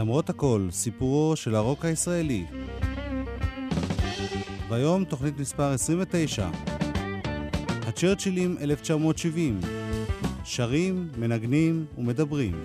למרות 0.00 0.30
הכל, 0.30 0.68
סיפורו 0.70 1.36
של 1.36 1.54
הרוק 1.54 1.84
הישראלי. 1.84 2.44
והיום 4.68 5.04
תוכנית 5.04 5.38
מספר 5.38 5.72
29. 5.72 6.48
הצ'רצ'ילים 7.86 8.56
1970. 8.60 9.60
שרים, 10.44 11.08
מנגנים 11.18 11.86
ומדברים. 11.98 12.62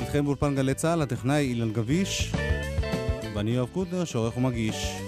איתכם 0.00 0.24
באולפן 0.24 0.54
גלי 0.54 0.74
צה"ל, 0.74 1.02
הטכנאי 1.02 1.48
אילן 1.48 1.72
גביש, 1.72 2.32
ואני 3.34 3.50
יואב 3.50 3.68
קוטנר, 3.72 4.04
שעורך 4.04 4.36
ומגיש. 4.36 5.05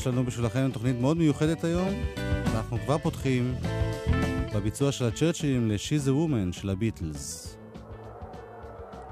יש 0.00 0.06
לנו 0.06 0.24
בשבילכם 0.24 0.70
תוכנית 0.72 0.96
מאוד 1.00 1.16
מיוחדת 1.16 1.64
היום, 1.64 1.88
ואנחנו 2.44 2.78
כבר 2.84 2.98
פותחים 2.98 3.54
בביצוע 4.54 4.92
של 4.92 5.04
הצ'רצ'ילים 5.04 5.68
ל-She's 5.70 6.06
a 6.06 6.10
Woman 6.10 6.52
של 6.52 6.70
הביטלס. 6.70 7.56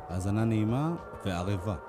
האזנה 0.09 0.45
נעימה 0.45 0.95
וערבה. 1.24 1.88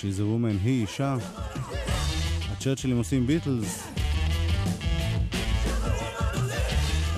She's 0.00 0.20
a 0.20 0.22
woman, 0.22 0.64
היא 0.64 0.82
אישה. 0.82 1.16
הצ'רצ'ילים 2.52 2.96
עושים 2.96 3.26
ביטלס. 3.26 3.88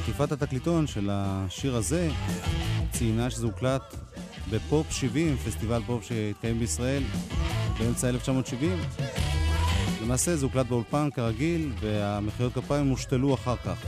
עטיפת 0.02 0.32
התקליטון 0.32 0.86
של 0.86 1.08
השיר 1.12 1.76
הזה 1.76 2.08
ציינה 2.92 3.30
שזה 3.30 3.46
הוקלט 3.46 3.94
בפופ 4.50 4.92
70, 4.92 5.36
פסטיבל 5.36 5.82
פופ 5.86 6.04
שהתקיים 6.04 6.58
בישראל 6.58 7.02
באמצע 7.78 8.08
1970. 8.08 8.78
למעשה 10.02 10.36
זה 10.36 10.46
הוקלט 10.46 10.66
באולפן 10.66 11.08
כרגיל, 11.14 11.72
והמחיאות 11.80 12.54
כפיים 12.54 12.88
הושתלו 12.88 13.34
אחר 13.34 13.56
כך. 13.56 13.84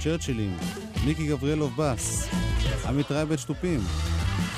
צ'רצ'ילים, 0.00 0.56
מיקי 1.04 1.26
גבריאלוב 1.26 1.72
בס, 1.76 2.28
עמית 2.86 3.10
רייבט 3.10 3.38
שטופים, 3.38 3.80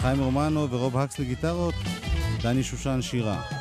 חיים 0.00 0.21
רומנו 0.21 0.71
ורוב 0.71 0.97
הקס 0.97 1.19
לגיטרות, 1.19 1.75
דני 2.43 2.62
שושן 2.62 3.03
שירה. 3.03 3.59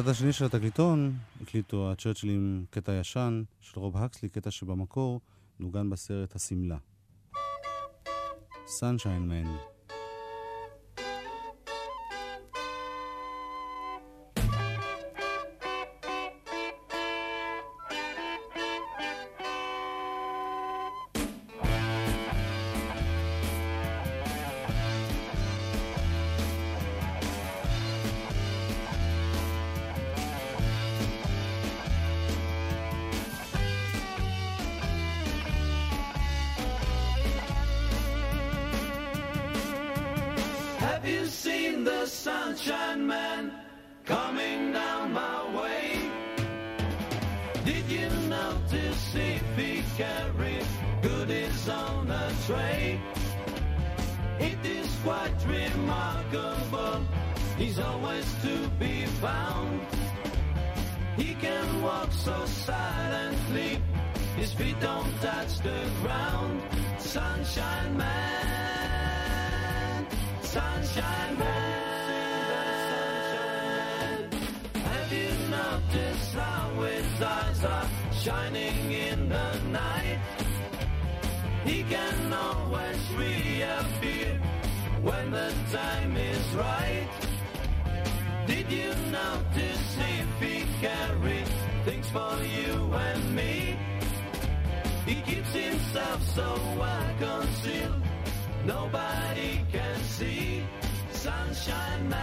בצד 0.00 0.08
השני 0.08 0.32
של 0.32 0.44
התקליטון 0.44 1.16
הקליטו 1.42 1.92
הצ'רצ'ילים 1.92 2.64
קטע 2.70 2.92
ישן 2.92 3.42
של 3.60 3.80
רוב 3.80 3.96
הקסלי, 3.96 4.28
קטע 4.28 4.50
שבמקור 4.50 5.20
נוגן 5.58 5.90
בסרט 5.90 6.36
השמלה. 6.36 6.76
Sunshine 8.66 9.30
Man. 9.30 9.69
To 58.42 58.68
be 58.78 59.04
found. 59.20 59.80
He 61.16 61.34
can 61.34 61.82
walk 61.82 62.10
so 62.12 62.46
silently. 62.46 63.82
His 64.36 64.52
feet 64.54 64.80
don't 64.80 65.20
touch 65.20 65.58
the 65.58 65.90
ground. 66.02 66.62
Sunshine 66.98 67.96
man, 67.96 68.86
sunshine 70.42 71.38
man. 71.38 71.80
Have 74.74 75.12
you 75.12 75.30
noticed 75.50 76.34
how 76.34 76.82
his 76.82 77.22
eyes 77.22 77.64
are 77.64 77.88
shining 78.12 78.92
in 78.92 79.28
the 79.28 79.58
night? 79.70 80.18
He 81.64 81.82
can 81.82 82.32
always 82.32 83.10
reappear 83.18 84.40
when 85.02 85.30
the 85.30 85.52
time 85.72 86.16
is 86.16 86.54
right. 86.54 87.08
Did 88.46 88.70
you 88.70 88.94
notice 89.10 89.96
if 89.98 90.40
he 90.40 90.66
carries 90.80 91.48
things 91.84 92.08
for 92.10 92.36
you 92.42 92.94
and 92.94 93.34
me? 93.36 93.76
He 95.06 95.14
keeps 95.22 95.52
himself 95.52 96.22
so 96.34 96.58
well 96.78 97.14
concealed, 97.18 98.02
nobody 98.64 99.64
can 99.72 99.96
see. 100.04 100.62
Sunshine 101.12 102.08
man, 102.08 102.20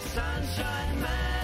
sunshine 0.00 1.00
man. 1.00 1.39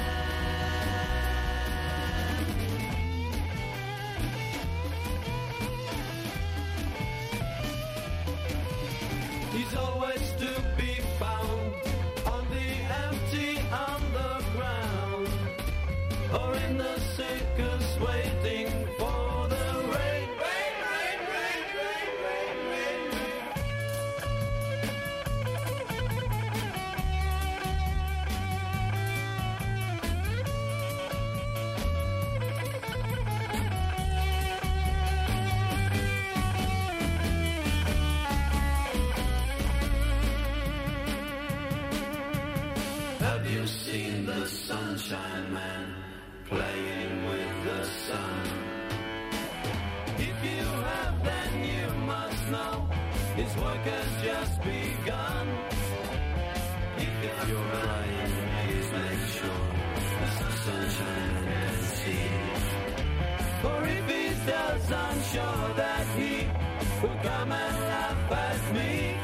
Come 67.00 67.52
and 67.52 67.78
laugh 67.90 68.32
at 68.32 68.60
me. 68.74 69.14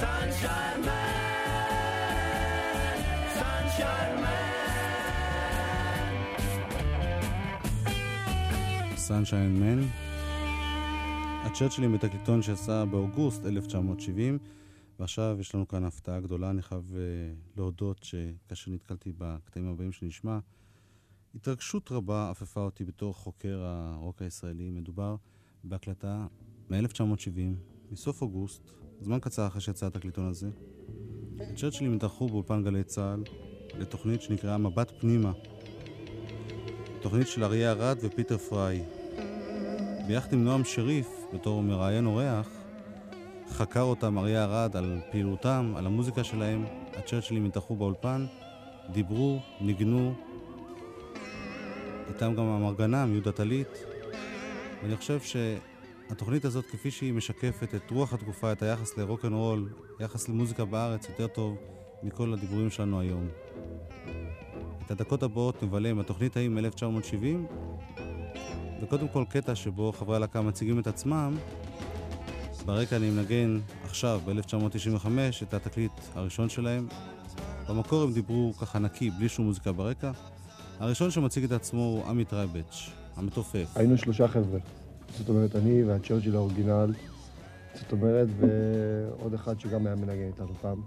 sunshine 0.00 0.80
man, 0.88 2.96
sunshine 3.38 4.16
man. 4.24 4.40
Sunshine 8.96 9.54
Man. 9.60 9.80
הצ'רצ'ילים 11.44 11.92
בתקליטון 11.92 12.42
שיצא 12.42 12.84
באוגוסט 12.84 13.46
1970, 13.46 14.38
ועכשיו 15.02 15.36
יש 15.40 15.54
לנו 15.54 15.68
כאן 15.68 15.84
הפתעה 15.84 16.20
גדולה. 16.20 16.50
אני 16.50 16.62
חייב 16.62 16.92
uh, 16.92 17.56
להודות 17.56 18.02
שכאשר 18.02 18.70
נתקלתי 18.70 19.12
בקטעים 19.18 19.68
הבאים 19.68 19.92
שנשמע, 19.92 20.38
התרגשות 21.34 21.92
רבה 21.92 22.30
אפפה 22.30 22.60
אותי 22.60 22.84
בתור 22.84 23.14
חוקר 23.14 23.60
הרוק 23.64 24.22
הישראלי. 24.22 24.70
מדובר 24.70 25.16
בהקלטה 25.64 26.26
מ-1970, 26.70 27.92
מסוף 27.92 28.22
אוגוסט, 28.22 28.70
זמן 29.00 29.18
קצר 29.20 29.46
אחרי 29.46 29.60
שיצא 29.60 29.86
התקליטון 29.86 30.26
הזה. 30.26 30.50
הצ'רצ'ילים 31.40 31.96
התארחו 31.96 32.28
באולפן 32.28 32.62
גלי 32.62 32.84
צה"ל 32.84 33.22
לתוכנית 33.78 34.22
שנקראה 34.22 34.58
מבט 34.58 34.92
פנימה. 35.00 35.32
תוכנית 37.00 37.28
של 37.28 37.44
אריה 37.44 37.72
ארד 37.72 37.96
ופיטר 38.02 38.38
פריי. 38.38 38.84
ביחד 40.06 40.32
עם 40.32 40.44
נועם 40.44 40.64
שריף, 40.64 41.08
בתור 41.34 41.62
מראיין 41.62 42.06
אורח, 42.06 42.61
חקר 43.52 43.80
אותם 43.80 44.18
אריה 44.18 44.44
ארד 44.44 44.76
על 44.76 45.00
פעילותם, 45.10 45.74
על 45.76 45.86
המוזיקה 45.86 46.24
שלהם. 46.24 46.64
הצ'רצ'ילים 46.96 47.46
התארחו 47.46 47.76
באולפן, 47.76 48.26
דיברו, 48.92 49.40
ניגנו. 49.60 50.14
איתם 52.08 52.34
גם 52.34 52.44
המרגנם, 52.44 53.12
יהודה 53.12 53.32
טלית. 53.32 53.84
ואני 54.82 54.96
חושב 54.96 55.18
שהתוכנית 55.20 56.44
הזאת, 56.44 56.66
כפי 56.66 56.90
שהיא 56.90 57.12
משקפת 57.12 57.74
את 57.74 57.90
רוח 57.90 58.12
התקופה, 58.12 58.52
את 58.52 58.62
היחס 58.62 58.98
לרוקנרול, 58.98 59.68
יחס 60.00 60.28
למוזיקה 60.28 60.64
בארץ, 60.64 61.08
יותר 61.08 61.26
טוב 61.26 61.56
מכל 62.02 62.32
הדיבורים 62.32 62.70
שלנו 62.70 63.00
היום. 63.00 63.28
את 64.86 64.90
הדקות 64.90 65.22
הבאות 65.22 65.62
נבלה 65.62 65.88
עם 65.88 65.98
התוכנית 65.98 66.36
ההיא 66.36 66.50
מ-1970, 66.50 67.54
וקודם 68.82 69.08
כל 69.08 69.24
קטע 69.28 69.54
שבו 69.54 69.92
חברי 69.92 70.16
הלהקה 70.16 70.42
מציגים 70.42 70.78
את 70.78 70.86
עצמם. 70.86 71.36
ברקע 72.66 72.96
אני 72.96 73.10
מנגן 73.10 73.58
עכשיו, 73.84 74.20
ב-1995, 74.24 75.06
את 75.42 75.54
התקליט 75.54 75.92
הראשון 76.14 76.48
שלהם. 76.48 76.88
במקור 77.68 78.02
הם 78.02 78.12
דיברו 78.12 78.52
ככה 78.60 78.78
נקי, 78.78 79.10
בלי 79.10 79.28
שום 79.28 79.46
מוזיקה 79.46 79.72
ברקע. 79.72 80.10
הראשון 80.78 81.10
שמציג 81.10 81.44
את 81.44 81.52
עצמו 81.52 81.80
הוא 81.80 82.04
עמית 82.06 82.32
רייבץ', 82.32 82.90
המתופף. 83.16 83.72
היינו 83.74 83.98
שלושה 83.98 84.28
חבר'ה. 84.28 84.58
זאת 85.18 85.28
אומרת, 85.28 85.56
אני 85.56 85.84
והצ'רצ'יל 85.84 86.34
האורגינל. 86.34 86.94
זאת 87.74 87.92
אומרת, 87.92 88.28
ועוד 88.40 89.34
אחד 89.34 89.60
שגם 89.60 89.86
היה 89.86 89.96
מנגן 89.96 90.26
איתנו 90.26 90.54
פעם. 90.60 90.82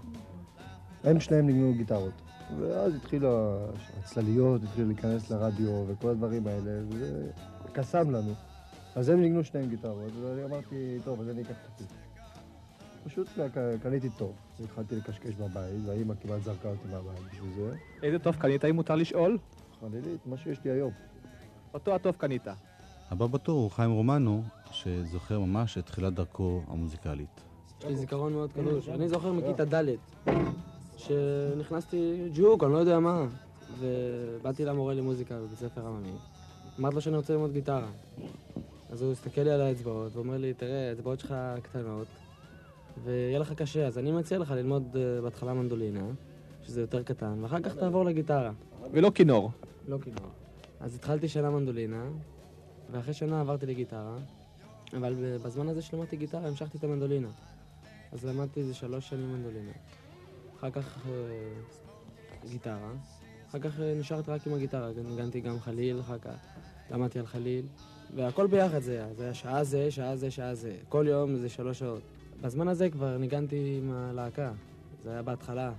הם 1.04 1.20
שניהם 1.20 1.46
ניגנו 1.46 1.74
גיטרות. 1.74 2.12
ואז 2.60 2.94
התחילו 2.94 3.58
הצלליות, 4.04 4.62
התחילו 4.62 4.86
להיכנס 4.86 5.30
לרדיו 5.30 5.84
וכל 5.88 6.08
הדברים 6.08 6.46
האלה, 6.46 6.70
וזה 6.88 7.30
קסם 7.72 8.10
לנו. 8.10 8.34
אז 8.96 9.08
הם 9.08 9.20
ניגנו 9.20 9.44
שניהם 9.44 9.68
גיטרות, 9.68 10.12
ואני 10.20 10.44
אמרתי, 10.44 10.98
טוב, 11.04 11.20
אז 11.20 11.28
אני 11.28 11.42
אקח 11.42 11.50
את 11.50 11.56
התקליט. 11.66 11.90
פשוט 13.04 13.28
קניתי 13.82 14.08
טוב, 14.10 14.32
והתחלתי 14.60 14.96
לקשקש 14.96 15.34
בבית, 15.34 15.74
והאימא 15.86 16.14
כמעט 16.22 16.42
זרקה 16.42 16.68
אותי 16.68 16.88
מהבית 16.90 17.32
בשביל 17.32 17.50
זה. 17.56 17.76
איזה 18.02 18.18
טוב 18.18 18.36
קנית, 18.36 18.64
אם 18.64 18.74
מותר 18.74 18.94
לשאול? 18.94 19.38
חלילי 19.80 20.14
את 20.14 20.26
מה 20.26 20.36
שיש 20.36 20.58
לי 20.64 20.70
היום. 20.70 20.92
אותו 21.74 21.94
הטוב 21.94 22.14
קנית. 22.18 22.46
הבא 23.10 23.26
בתור 23.26 23.60
הוא 23.60 23.70
חיים 23.70 23.90
רומנו, 23.90 24.42
שזוכר 24.70 25.40
ממש 25.40 25.78
את 25.78 25.86
תחילת 25.86 26.14
דרכו 26.14 26.62
המוזיקלית. 26.68 27.40
יש 27.78 27.84
לי 27.84 27.96
זיכרון 27.96 28.32
מאוד 28.32 28.52
קדוש. 28.52 28.88
אני 28.88 29.08
זוכר 29.08 29.32
מכיתה 29.32 29.64
ד', 29.64 29.84
שנכנסתי 30.96 32.28
ג'וק, 32.34 32.64
אני 32.64 32.72
לא 32.72 32.78
יודע 32.78 33.00
מה, 33.00 33.26
ובאתי 33.78 34.64
למורה 34.64 34.94
למוזיקה 34.94 35.34
בבית 35.38 35.58
ספר 35.58 35.86
עממי. 35.86 36.12
אמרתי 36.80 36.94
לו 36.94 37.00
שאני 37.00 37.16
רוצה 37.16 37.32
ללמוד 37.32 37.52
גיטרה. 37.52 37.88
אז 38.90 39.02
הוא 39.02 39.12
הסתכל 39.12 39.40
לי 39.40 39.50
על 39.50 39.60
האצבעות 39.60 40.16
ואומר 40.16 40.36
לי, 40.36 40.54
תראה, 40.54 40.88
האצבעות 40.88 41.20
שלך 41.20 41.34
קטנות, 41.62 42.06
ויהיה 43.04 43.38
לך 43.38 43.52
קשה, 43.52 43.86
אז 43.86 43.98
אני 43.98 44.12
מציע 44.12 44.38
לך 44.38 44.50
ללמוד 44.50 44.96
אה, 44.96 45.22
בהתחלה 45.22 45.54
מנדולינה, 45.54 46.04
שזה 46.62 46.80
יותר 46.80 47.02
קטן, 47.02 47.38
ואחר 47.42 47.60
כך 47.60 47.76
תעבור 47.76 48.04
לגיטרה. 48.04 48.52
ולא 48.92 49.10
כינור. 49.14 49.50
לא 49.88 49.98
כינור. 50.02 50.30
אז 50.80 50.94
התחלתי 50.94 51.28
שנה 51.28 51.50
מנדולינה, 51.50 52.04
ואחרי 52.90 53.14
שנה 53.14 53.40
עברתי 53.40 53.66
לגיטרה, 53.66 54.18
אבל 54.96 55.14
בזמן 55.42 55.68
הזה 55.68 55.82
שלמדתי 55.82 56.16
גיטרה 56.16 56.48
המשכתי 56.48 56.78
את 56.78 56.84
המנדולינה. 56.84 57.28
אז 58.12 58.24
למדתי 58.24 58.60
איזה 58.60 58.74
שלוש 58.74 59.08
שנים 59.08 59.32
מנדולינה. 59.32 59.72
אחר 60.58 60.70
כך 60.70 61.06
אה, 61.06 61.12
גיטרה, 62.48 62.92
אחר 63.50 63.58
כך 63.58 63.80
אה, 63.80 63.94
נשארתי 64.00 64.30
רק 64.30 64.46
עם 64.46 64.54
הגיטרה, 64.54 64.90
ניגנתי 65.04 65.40
גם 65.40 65.60
חליל 65.60 66.00
אחר 66.00 66.18
כך, 66.18 66.36
למדתי 66.90 67.18
על 67.18 67.26
חליל, 67.26 67.66
והכל 68.14 68.46
ביחד 68.46 68.78
זה 68.78 68.92
היה, 68.92 69.14
זה 69.14 69.24
היה 69.24 69.34
שעה 69.34 69.64
זה, 69.64 69.90
שעה 69.90 70.16
זה, 70.16 70.30
שעה 70.30 70.54
זה. 70.54 70.76
כל 70.88 71.06
יום 71.08 71.36
זה 71.36 71.48
שלוש 71.48 71.78
שעות. 71.78 72.02
בזמן 72.40 72.68
הזה 72.68 72.90
כבר 72.90 73.18
ניגנתי 73.18 73.78
עם 73.78 73.92
הלהקה, 73.92 74.52
זה 75.04 75.10
היה 75.10 75.22
בהתחלה, 75.22 75.72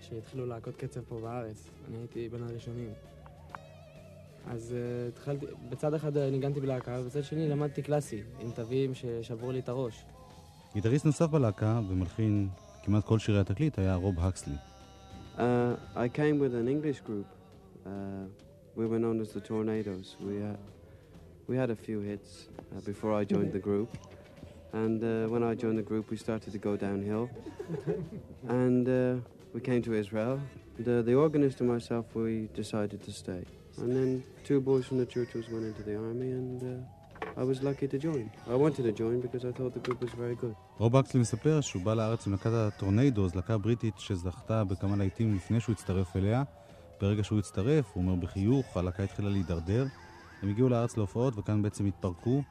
שהתחילו 0.00 0.46
להקות 0.46 0.76
קצב 0.76 1.00
פה 1.08 1.20
בארץ, 1.20 1.70
אני 1.88 1.96
הייתי 1.96 2.28
בין 2.28 2.42
הראשונים. 2.42 2.90
אז 4.50 4.74
uh, 4.74 5.08
התחלתי, 5.08 5.46
בצד 5.68 5.94
אחד 5.94 6.16
אה, 6.16 6.30
ניגנתי 6.30 6.60
בלהקה, 6.60 6.98
ובצד 7.00 7.24
שני 7.24 7.48
למדתי 7.48 7.82
קלאסי, 7.82 8.22
עם 8.40 8.50
תווים 8.50 8.94
ששברו 8.94 9.52
לי 9.52 9.58
את 9.58 9.68
הראש. 9.68 10.04
גיטריסט 10.74 11.04
נוסף 11.04 11.26
בלהקה 11.26 11.80
ומלחין 11.88 12.48
כמעט 12.82 13.04
כל 13.04 13.18
שירי 13.18 13.40
התקליט 13.40 13.78
היה 13.78 13.94
רוב 13.94 14.20
הקסלי. 14.20 14.54
Uh, 15.36 15.40
I 15.94 16.08
came 16.08 16.38
with 16.38 16.54
an 16.54 16.68
English 16.68 17.00
group. 17.06 17.26
Uh, 17.84 17.90
we 18.74 18.86
were 18.86 18.98
known 18.98 19.20
as 19.20 19.32
the 19.34 19.40
Tornadoes. 19.40 20.16
We 20.26 20.36
had, 20.44 20.58
we 21.48 21.56
had 21.56 21.70
a 21.70 21.76
few 21.76 22.00
hits 22.00 22.48
uh, 22.74 22.80
before 22.80 23.12
I 23.14 23.24
joined 23.24 23.52
the 23.52 23.58
group. 23.58 23.96
And 24.72 25.02
uh, 25.02 25.28
when 25.32 25.42
I 25.42 25.54
joined 25.54 25.78
the 25.78 25.88
group, 25.90 26.10
we 26.10 26.16
started 26.16 26.52
to 26.52 26.58
go 26.58 26.76
downhill. 26.76 27.30
and 28.48 28.88
uh, 28.88 29.22
we 29.54 29.60
came 29.60 29.82
to 29.82 29.94
Israel. 29.94 30.40
The, 30.78 31.02
the 31.02 31.14
organist 31.14 31.60
and 31.60 31.68
myself, 31.68 32.04
we 32.14 32.48
decided 32.54 33.02
to 33.02 33.12
stay. 33.12 33.42
And 33.78 33.90
then 33.96 34.24
two 34.44 34.60
boys 34.60 34.84
from 34.86 34.98
the 34.98 35.06
churches 35.06 35.48
went 35.48 35.64
into 35.64 35.82
the 35.82 35.96
army, 35.96 36.30
and 36.40 36.58
uh, 36.62 37.40
I 37.40 37.44
was 37.44 37.62
lucky 37.62 37.86
to 37.88 37.98
join. 37.98 38.30
I 38.54 38.54
wanted 38.54 38.82
to 38.88 38.92
join 38.92 39.20
because 39.20 39.44
I 39.44 39.52
thought 39.52 39.72
the 39.74 39.84
group 39.86 40.00
was 40.00 40.10
very 40.10 40.34
good. 40.34 40.54
רוב 40.78 40.96
הקסלי 40.96 41.20
מספר 41.20 41.60
שהוא 41.60 41.82
בא 41.82 41.94
לארץ 41.94 42.26
עם 42.26 42.32
להקת 42.32 42.50
הטורניידוז, 42.52 43.34
להקה 43.34 43.58
בריטית 43.58 43.94
שזכתה 43.98 44.64
בכמה 44.64 44.96
להיטים 44.96 45.34
לפני 45.34 45.60
שהוא 45.60 45.72
הצטרף 45.72 46.16
אליה. 46.16 46.42
ברגע 47.00 47.24
שהוא 47.24 47.38
הצטרף, 47.38 47.90
הוא 47.92 48.02
אומר 48.02 48.14
בחיוך, 48.14 48.76
הלהקה 48.76 49.02
התחילה 49.02 49.30
להידרדר. 49.30 49.86
הם 50.42 50.48
הגיעו 50.48 50.68
לארץ 50.68 50.96
להופעות 50.96 51.34
וכאן 51.38 51.62
בעצם 51.62 51.86
התפרקו. 51.86 52.42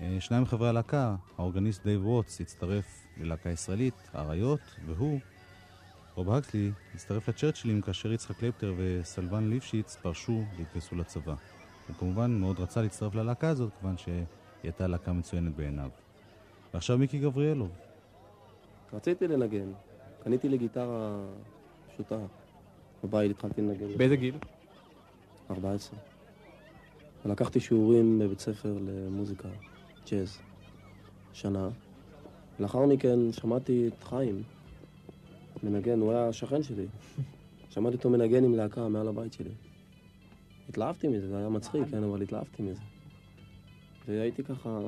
אה, 0.00 0.16
שניים 0.20 0.42
מחברי 0.42 0.68
הלהקה, 0.68 1.16
האורגניסט 1.38 1.84
דייב 1.84 2.06
ווטס, 2.06 2.40
הצטרף 2.40 3.06
ללהקה 3.20 3.50
ישראלית, 3.50 3.94
האריות, 4.12 4.60
והוא, 4.86 5.20
רוב 6.14 6.30
הקסלי, 6.30 6.70
הצטרף 6.94 7.28
לצ'רצ'ילים 7.28 7.80
כאשר 7.80 8.12
יצחק 8.12 8.36
קלפטר 8.36 8.74
וסלבין 8.76 9.48
ליפשיץ 9.48 9.96
פרשו 9.96 10.42
והתגייסו 10.56 10.96
לצבא. 10.96 11.34
הוא 11.88 11.96
כמובן 11.96 12.30
מאוד 12.30 12.60
רצה 12.60 12.82
להצטרף 12.82 13.14
ללהקה 13.14 13.48
הזאת, 13.48 13.72
כיוון 13.80 13.98
שהיא 13.98 14.24
הייתה 14.62 14.86
להקה 14.86 15.12
מצוינת 15.12 15.56
בעיניו. 15.56 15.90
ועכשיו 16.74 16.98
מיקי 16.98 17.18
גבריאלוב. 17.18 17.70
רציתי 18.92 19.28
לנגן. 19.28 19.72
קניתי 20.24 20.48
לי 20.48 20.58
גיטרה 20.58 21.24
פשוטה. 21.92 22.18
בבית 23.04 23.30
התחלתי 23.30 23.62
לנגן. 23.62 23.98
באיזה 23.98 24.16
גיל? 24.16 24.34
14. 25.50 26.13
ולקחתי 27.24 27.60
שיעורים 27.60 28.18
בבית 28.18 28.40
ספר 28.40 28.76
למוזיקה, 28.86 29.48
ג'אז, 30.10 30.38
שנה. 31.32 31.68
לאחר 32.60 32.86
מכן 32.86 33.32
שמעתי 33.32 33.88
את 33.88 34.04
חיים 34.04 34.42
מנגן, 35.62 36.00
הוא 36.00 36.12
היה 36.12 36.32
שכן 36.32 36.62
שלי. 36.62 36.86
שמעתי 37.70 37.96
אותו 37.96 38.10
מנגן 38.10 38.44
עם 38.44 38.54
להקה 38.54 38.88
מעל 38.88 39.08
הבית 39.08 39.32
שלי. 39.32 39.50
התלהבתי 40.68 41.08
מזה, 41.08 41.28
זה 41.28 41.36
היה 41.36 41.48
מצחיק, 41.48 41.82
כן, 41.90 42.02
אבל 42.04 42.22
התלהבתי 42.22 42.62
מזה. 42.62 42.80
והייתי 44.08 44.44
ככה, 44.44 44.80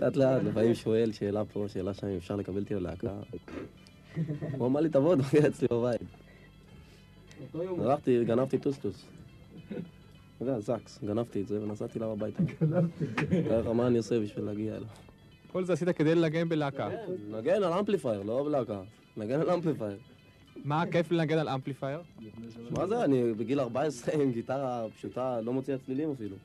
לאט 0.00 0.16
לאט, 0.16 0.42
לפעמים 0.42 0.74
שואל 0.74 1.12
שאלה 1.12 1.44
פה, 1.44 1.64
שאלה 1.68 1.94
שם, 1.94 2.06
אם 2.06 2.16
אפשר 2.16 2.36
לקבל 2.36 2.60
אותי 2.60 2.74
ללהקה. 2.74 3.20
הוא 4.58 4.66
אמר 4.66 4.80
לי, 4.80 4.88
תבוא, 4.88 5.16
תבוא 5.16 5.48
אצלי 5.48 5.68
בבית. 5.70 6.00
הלכתי, 7.54 8.24
גנבתי 8.24 8.58
טוסטוס. 8.58 9.17
אתה 10.38 10.46
יודע, 10.46 10.60
זקס, 10.60 10.98
גנבתי 11.04 11.42
את 11.42 11.48
זה 11.48 11.62
ונסעתי 11.62 11.98
אליו 11.98 12.12
הביתה. 12.12 12.42
גנבתי. 12.60 13.04
ככה, 13.50 13.72
מה 13.72 13.86
אני 13.86 13.98
עושה 13.98 14.20
בשביל 14.20 14.44
להגיע 14.44 14.76
אליו? 14.76 14.88
כל 15.52 15.64
זה 15.64 15.72
עשית 15.72 15.88
כדי 15.88 16.14
לנגן 16.14 16.48
בלהקה. 16.48 16.88
נגן 17.30 17.62
על 17.62 17.72
amplifier, 17.72 18.22
לא 18.22 18.44
בלהקה. 18.44 18.80
נגן 19.16 19.40
על 19.40 19.50
amplifier. 19.50 19.96
מה 20.64 20.82
הכיף 20.82 21.12
לנגן 21.12 21.38
על 21.38 21.48
amplifier? 21.48 22.00
מה 22.70 22.86
זה, 22.86 23.04
אני 23.04 23.32
בגיל 23.34 23.60
14 23.60 24.14
עם 24.22 24.32
גיטרה 24.32 24.86
פשוטה, 24.96 25.40
לא 25.40 25.52
מוציא 25.52 25.76
צלילים 25.76 26.10
אפילו. 26.10 26.36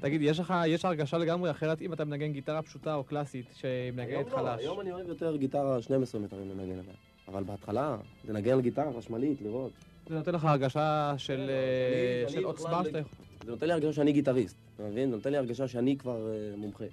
תגיד, 0.00 0.22
יש 0.22 0.40
לך, 0.40 0.54
יש 0.66 0.84
הרגשה 0.84 1.18
לגמרי 1.18 1.50
אחרת 1.50 1.82
אם 1.82 1.92
אתה 1.92 2.04
מנגן 2.04 2.32
גיטרה 2.32 2.62
פשוטה 2.62 2.94
או 2.94 3.04
קלאסית 3.04 3.46
שמנגנת 3.54 4.26
לא, 4.30 4.36
חלש? 4.36 4.60
היום 4.60 4.80
אני 4.80 4.92
אוהב 4.92 5.08
יותר 5.08 5.36
גיטרה 5.36 5.82
12 5.82 6.20
מיתרים 6.20 6.50
לנגן 6.50 6.78
עליה. 6.78 6.94
אבל 7.28 7.42
בהתחלה, 7.42 7.96
לנגן 8.28 8.52
על 8.52 8.60
גיטרה 8.60 8.92
חשמלית, 8.98 9.42
לראות. 9.42 9.72
זה 10.08 10.14
נותן 10.14 10.34
לך 10.34 10.44
הרגשה 10.44 11.14
של 11.16 11.50
אה, 11.50 12.28
של 12.28 12.36
אני 12.36 12.44
עוצמה 12.44 12.84
שאתה 12.84 12.98
יכול... 12.98 13.24
זה 13.44 13.50
נותן 13.50 13.66
לי 13.66 13.72
הרגשה 13.72 13.92
שאני 13.92 14.12
גיטריסט, 14.12 14.56
אתה 14.74 14.82
מבין? 14.82 15.10
זה 15.10 15.16
נותן 15.16 15.30
לי 15.30 15.36
הרגשה 15.36 15.68
שאני 15.68 15.96
כבר 15.96 16.30
אה, 16.30 16.56
מומחה. 16.56 16.84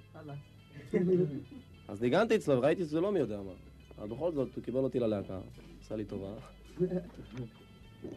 אז 1.88 2.02
ניגנתי 2.02 2.36
אצלו 2.36 2.58
וראיתי 2.58 2.84
שזה 2.84 3.00
לא 3.00 3.12
מי 3.12 3.18
יודע 3.18 3.36
מה. 3.36 3.52
אבל 3.98 4.08
בכל 4.08 4.32
זאת, 4.32 4.48
הוא 4.56 4.64
קיבל 4.64 4.80
אותי 4.80 5.00
ללהקה, 5.00 5.38
עשה 5.84 5.96
לי 5.96 6.04
טובה. 6.04 6.28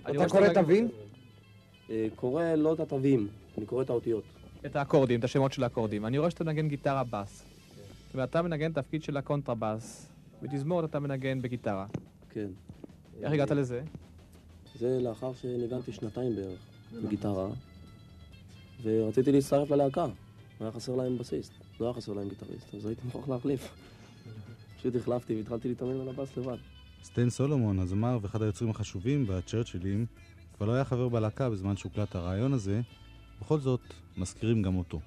אתה 0.10 0.30
קורא 0.30 0.54
תווים? 0.54 0.90
אה, 1.90 2.08
קורא 2.16 2.44
לא 2.56 2.74
את 2.74 2.80
התווים, 2.80 3.28
אני 3.58 3.66
קורא 3.66 3.84
את 3.84 3.90
האותיות. 3.90 4.24
את 4.66 4.76
האקורדים, 4.76 5.20
את 5.20 5.24
השמות 5.24 5.54
של 5.54 5.64
האקורדים. 5.64 6.06
אני 6.06 6.18
רואה 6.18 6.30
שאתה 6.30 6.44
מנגן 6.44 6.68
גיטרה 6.68 7.04
בס. 7.04 7.46
ואתה 8.16 8.42
מנגן 8.42 8.74
תפקיד 8.74 9.04
של 9.04 9.18
הקונטרבס. 9.18 10.12
בתזמורת 10.42 10.90
אתה 10.90 11.00
מנגן 11.00 11.42
בגיטרה. 11.42 11.86
כן. 12.30 12.48
איך 13.22 13.34
הגעת 13.34 13.52
לזה? 13.52 13.82
זה 14.80 15.00
לאחר 15.02 15.34
שניגנתי 15.34 15.92
שנתיים 15.92 16.36
בערך 16.36 16.60
בגיטרה, 17.04 17.48
ורציתי 18.84 19.32
להצטרף 19.32 19.72
ללהקה. 19.72 20.06
היה 20.60 20.72
חסר 20.72 20.96
להם 20.96 21.18
בסיסט, 21.18 21.52
לא 21.80 21.86
היה 21.86 21.94
חסר 21.94 22.14
להם 22.14 22.30
גיטריסט, 22.30 22.76
אז 22.76 22.86
הייתי 22.86 23.02
מוכרח 23.06 23.30
להחליף. 23.30 23.70
פשוט 24.78 24.96
החלפתי 24.96 25.36
והתחלתי 25.36 25.68
להתאמן 25.68 26.02
על 26.02 26.10
הבאס 26.10 26.38
לבד. 26.38 26.58
סטן 27.04 27.30
סולומון, 27.30 27.80
הזמר 27.80 28.18
ואחד 28.22 28.42
היוצרים 28.42 28.72
החשובים 28.72 29.28
בצ'רצ'ילים, 29.28 30.06
כבר 30.58 30.66
לא 30.66 30.72
היה 30.72 30.86
חבר 30.86 31.10
בלהקה 31.10 31.50
בזמן 31.50 31.78
שהוקלט 31.78 32.16
הרעיון 32.16 32.54
הזה, 32.54 32.82
בכל 33.42 33.60
זאת, 33.60 33.80
מזכירים 34.18 34.62
גם 34.62 34.76
אותו. 34.76 35.00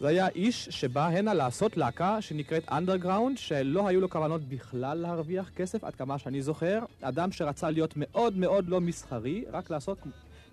זה 0.00 0.08
היה 0.08 0.28
איש 0.28 0.68
שבא 0.70 1.06
הנה 1.06 1.34
לעשות 1.34 1.76
להקה 1.76 2.22
שנקראת 2.22 2.68
אנדרגראונד, 2.68 3.38
שלא 3.38 3.88
היו 3.88 4.00
לו 4.00 4.10
כוונות 4.10 4.40
בכלל 4.48 4.98
להרוויח 4.98 5.50
כסף, 5.56 5.84
עד 5.84 5.94
כמה 5.94 6.18
שאני 6.18 6.42
זוכר. 6.42 6.78
אדם 7.00 7.32
שרצה 7.32 7.70
להיות 7.70 7.94
מאוד 7.96 8.36
מאוד 8.36 8.68
לא 8.68 8.80
מסחרי, 8.80 9.44
רק 9.52 9.70
לעסוק 9.70 10.06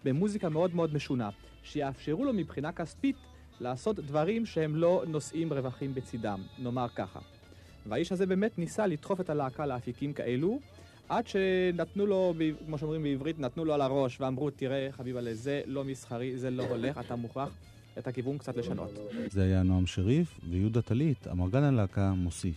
במוזיקה 0.03 0.49
מאוד 0.49 0.75
מאוד 0.75 0.93
משונה. 0.93 1.29
שיאפשרו 1.63 2.25
לו 2.25 2.33
מבחינה 2.33 2.71
כספית 2.71 3.15
לעשות 3.59 3.95
דברים 3.95 4.45
שהם 4.45 4.75
לא 4.75 5.03
נושאים 5.07 5.53
רווחים 5.53 5.93
בצידם, 5.93 6.41
נאמר 6.59 6.87
ככה. 6.95 7.19
והאיש 7.85 8.11
הזה 8.11 8.25
באמת 8.25 8.59
ניסה 8.59 8.87
לדחוף 8.87 9.21
את 9.21 9.29
הלהקה 9.29 9.65
לאפיקים 9.65 10.13
כאלו, 10.13 10.59
עד 11.09 11.27
שנתנו 11.27 12.05
לו, 12.05 12.33
כמו 12.65 12.77
שאומרים 12.77 13.03
בעברית, 13.03 13.39
נתנו 13.39 13.65
לו 13.65 13.73
על 13.73 13.81
הראש 13.81 14.21
ואמרו, 14.21 14.49
תראה 14.49 14.87
חביבה, 14.91 15.33
זה 15.33 15.61
לא 15.65 15.83
מסחרי, 15.83 16.37
זה 16.37 16.49
לא 16.49 16.63
הולך, 16.63 16.97
אתה 16.97 17.15
מוכרח 17.15 17.49
את 17.97 18.07
הכיוון 18.07 18.37
קצת 18.37 18.57
לשנות. 18.57 18.91
זה 19.29 19.43
היה 19.43 19.63
נועם 19.63 19.85
שריף, 19.85 20.39
ויהודה 20.49 20.81
טלית, 20.81 21.27
אמרגן 21.27 21.63
הלהקה, 21.63 22.11
מוסיף. 22.11 22.55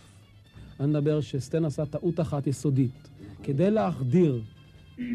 אני 0.79 0.87
מדבר 0.87 1.21
שסטן 1.21 1.65
עשה 1.65 1.85
טעות 1.85 2.19
אחת 2.19 2.47
יסודית. 2.47 3.09
כדי 3.43 3.71
להחדיר 3.71 4.41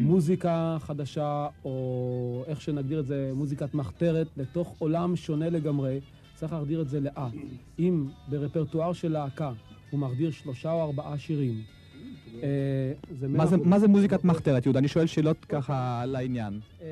מוזיקה 0.01 0.77
חדשה, 0.79 1.47
או 1.65 2.43
איך 2.47 2.61
שנגדיר 2.61 2.99
את 2.99 3.05
זה, 3.05 3.31
מוזיקת 3.35 3.73
מחתרת, 3.73 4.27
לתוך 4.37 4.75
עולם 4.79 5.15
שונה 5.15 5.49
לגמרי, 5.49 5.99
צריך 6.35 6.53
להחדיר 6.53 6.81
את 6.81 6.89
זה 6.89 6.99
לאט. 6.99 7.33
אם 7.79 8.07
ברפרטואר 8.27 8.93
של 8.93 9.11
להקה 9.11 9.51
הוא 9.91 9.99
מחדיר 9.99 10.31
שלושה 10.31 10.71
או 10.71 10.81
ארבעה 10.81 11.17
שירים, 11.17 11.61
אה, 12.43 12.93
מה 13.65 13.79
זה, 13.79 13.87
מוזיקת 13.87 14.23
מחתרת, 14.23 14.65
יהודה? 14.65 14.79
אני 14.79 14.87
שואל 14.87 15.05
שאלות 15.05 15.45
ככה 15.45 16.03
לעניין. 16.05 16.59
אה, 16.81 16.87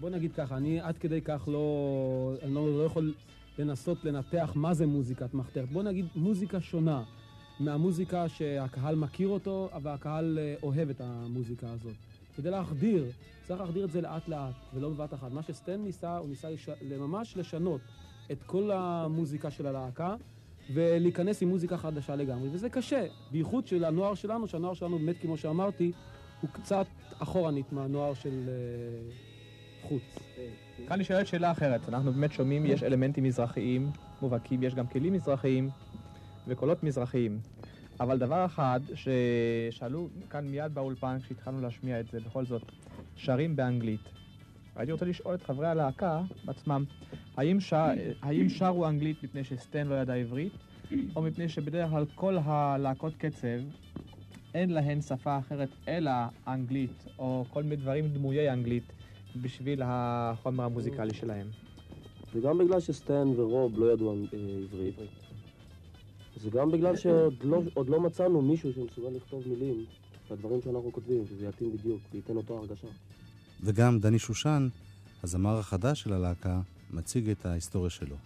בוא 0.00 0.10
נגיד 0.10 0.32
ככה, 0.32 0.56
אני 0.56 0.80
עד 0.80 0.98
כדי 0.98 1.20
כך 1.20 1.48
לא, 1.52 2.34
אני 2.42 2.54
לא, 2.54 2.78
לא 2.78 2.84
יכול 2.84 3.14
לנסות 3.58 4.04
לנתח 4.04 4.52
מה 4.54 4.74
זה 4.74 4.86
מוזיקת 4.86 5.34
מחתרת. 5.34 5.72
בוא 5.72 5.82
נגיד 5.82 6.06
מוזיקה 6.16 6.60
שונה 6.60 7.02
מהמוזיקה 7.60 8.28
שהקהל 8.28 8.94
מכיר 8.94 9.28
אותו, 9.28 9.70
והקהל 9.82 10.38
אה, 10.38 10.54
אוהב 10.62 10.90
את 10.90 11.00
המוזיקה 11.00 11.66
הזאת. 11.70 11.94
כדי 12.36 12.50
להחדיר, 12.50 13.04
צריך 13.44 13.60
להחדיר 13.60 13.84
את 13.84 13.90
זה 13.90 14.00
לאט 14.00 14.28
לאט, 14.28 14.54
ולא 14.74 14.90
בבת 14.90 15.14
אחת. 15.14 15.32
מה 15.32 15.42
שסטן 15.42 15.80
ניסה, 15.80 16.16
הוא 16.16 16.28
ניסה 16.28 16.50
לש... 16.50 16.68
ממש 16.98 17.36
לשנות 17.36 17.80
את 18.32 18.42
כל 18.42 18.70
המוזיקה 18.70 19.50
של 19.50 19.66
הלהקה, 19.66 20.14
ולהיכנס 20.74 21.42
עם 21.42 21.48
מוזיקה 21.48 21.76
חדשה 21.76 22.16
לגמרי, 22.16 22.48
וזה 22.52 22.68
קשה, 22.68 23.06
בייחוד 23.30 23.66
של 23.66 23.84
הנוער 23.84 24.14
שלנו, 24.14 24.46
שהנוער 24.46 24.74
שלנו 24.74 24.98
באמת, 24.98 25.16
כמו 25.18 25.36
שאמרתי, 25.36 25.92
הוא 26.40 26.50
קצת 26.50 26.86
אחורנית 27.18 27.72
מהנוער 27.72 28.14
של 28.14 28.48
אה, 28.48 29.10
חוץ. 29.88 30.02
כאן 30.88 31.00
נשאלת 31.00 31.26
שאלה 31.26 31.50
אחרת. 31.50 31.88
אנחנו 31.88 32.12
באמת 32.12 32.32
שומעים, 32.32 32.66
יש 32.66 32.82
אלמנטים 32.82 33.24
מזרחיים 33.24 33.90
מובהקים, 34.22 34.62
יש 34.62 34.74
גם 34.74 34.86
כלים 34.86 35.12
מזרחיים 35.12 35.70
וקולות 36.46 36.82
מזרחיים. 36.82 37.38
אבל 38.00 38.18
דבר 38.18 38.44
אחד 38.46 38.80
ששאלו 38.94 40.08
כאן 40.30 40.48
מיד 40.48 40.74
באולפן 40.74 41.18
כשהתחלנו 41.22 41.60
להשמיע 41.60 42.00
את 42.00 42.10
זה, 42.10 42.20
בכל 42.20 42.44
זאת, 42.44 42.62
שרים 43.16 43.56
באנגלית. 43.56 44.08
הייתי 44.76 44.92
רוצה 44.92 45.04
לשאול 45.04 45.34
את 45.34 45.42
חברי 45.42 45.66
הלהקה 45.66 46.20
בעצמם, 46.44 46.84
האם, 47.36 47.60
שר, 47.60 47.86
האם 48.22 48.48
שרו 48.48 48.88
אנגלית 48.88 49.24
מפני 49.24 49.44
שסטן 49.44 49.86
לא 49.86 49.94
ידע 49.94 50.14
עברית, 50.14 50.52
או 51.16 51.22
מפני 51.22 51.48
שבדרך 51.48 51.90
כלל 51.90 52.04
כל 52.14 52.38
הלהקות 52.44 53.16
קצב 53.16 53.58
אין 54.54 54.70
להן 54.70 55.00
שפה 55.00 55.38
אחרת 55.38 55.68
אלא 55.88 56.10
אנגלית, 56.46 57.04
או 57.18 57.44
כל 57.50 57.62
מיני 57.62 57.76
דברים 57.76 58.08
דמויי 58.08 58.52
אנגלית, 58.52 58.92
בשביל 59.36 59.82
החומר 59.84 60.64
המוזיקלי 60.64 61.14
שלהם. 61.14 61.46
זה 62.32 62.40
גם 62.40 62.58
בגלל 62.58 62.80
שסטן 62.80 63.28
ורוב 63.36 63.78
לא 63.78 63.92
ידעו 63.92 64.12
אה, 64.12 64.38
עברית. 64.62 64.94
זה 66.42 66.50
גם 66.50 66.70
בגלל 66.70 66.96
שעוד 66.96 67.34
לא, 67.44 67.62
לא 67.88 68.00
מצאנו 68.00 68.42
מישהו 68.42 68.72
שמסוגל 68.72 69.08
לכתוב 69.08 69.42
מילים 69.48 69.84
לדברים 70.30 70.60
שאנחנו 70.64 70.92
כותבים, 70.92 71.24
שזה 71.26 71.46
יתאים 71.46 71.76
בדיוק 71.76 72.00
וייתן 72.12 72.36
אותו 72.36 72.58
הרגשה. 72.58 72.88
וגם 73.60 73.98
דני 73.98 74.18
שושן, 74.18 74.68
הזמר 75.22 75.58
החדש 75.58 76.02
של 76.02 76.12
הלהקה, 76.12 76.60
מציג 76.90 77.30
את 77.30 77.46
ההיסטוריה 77.46 77.90
שלו. 77.90 78.16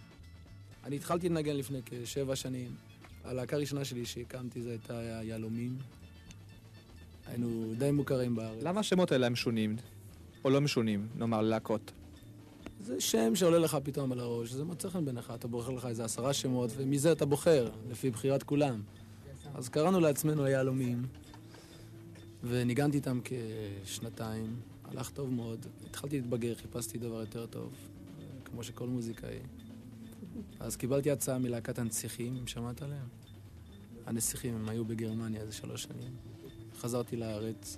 אני 0.83 0.95
התחלתי 0.95 1.29
לנגן 1.29 1.55
לפני 1.55 1.79
כשבע 1.85 2.35
שנים. 2.35 2.71
הלהקה 3.23 3.55
הראשונה 3.55 3.85
שלי 3.85 4.05
שהקמתי 4.05 4.61
זה 4.61 4.69
הייתה 4.69 4.93
יהלומים. 5.23 5.77
היינו 7.25 7.73
די 7.77 7.91
מוכרים 7.91 8.35
בארץ. 8.35 8.63
למה 8.63 8.79
השמות 8.79 9.11
האלה 9.11 9.27
הם 9.27 9.35
שונים? 9.35 9.75
או 10.45 10.49
לא 10.49 10.61
משונים, 10.61 11.07
נאמר, 11.17 11.41
להקות? 11.41 11.91
זה 12.81 13.01
שם 13.01 13.35
שעולה 13.35 13.59
לך 13.59 13.77
פתאום 13.83 14.11
על 14.11 14.19
הראש, 14.19 14.51
זה 14.51 14.63
מוצא 14.63 14.89
חן 14.89 15.05
בעיניך, 15.05 15.31
אתה 15.35 15.47
בוחר 15.47 15.71
לך 15.71 15.85
איזה 15.85 16.05
עשרה 16.05 16.33
שמות, 16.33 16.69
ומזה 16.77 17.11
אתה 17.11 17.25
בוחר, 17.25 17.69
לפי 17.89 18.11
בחירת 18.11 18.43
כולם. 18.43 18.81
אז 19.55 19.69
קראנו 19.69 19.99
לעצמנו 19.99 20.43
היהלומים, 20.45 21.05
וניגנתי 22.43 22.97
איתם 22.97 23.19
כשנתיים, 23.23 24.55
הלך 24.83 25.09
טוב 25.09 25.33
מאוד. 25.33 25.65
התחלתי 25.89 26.15
להתבגר, 26.15 26.55
חיפשתי 26.55 26.97
דבר 26.97 27.19
יותר 27.19 27.45
טוב, 27.45 27.73
כמו 28.45 28.63
שכל 28.63 28.87
מוזיקאי. 28.87 29.39
אז 30.59 30.75
קיבלתי 30.75 31.11
הצעה 31.11 31.39
מלהקת 31.39 31.79
הנסיכים, 31.79 32.37
אם 32.37 32.47
שמעת 32.47 32.81
עליהם. 32.81 33.07
הנסיכים, 34.05 34.55
הם 34.55 34.69
היו 34.69 34.85
בגרמניה 34.85 35.41
איזה 35.41 35.51
שלוש 35.51 35.83
שנים. 35.83 36.13
חזרתי 36.79 37.15
לארץ, 37.17 37.77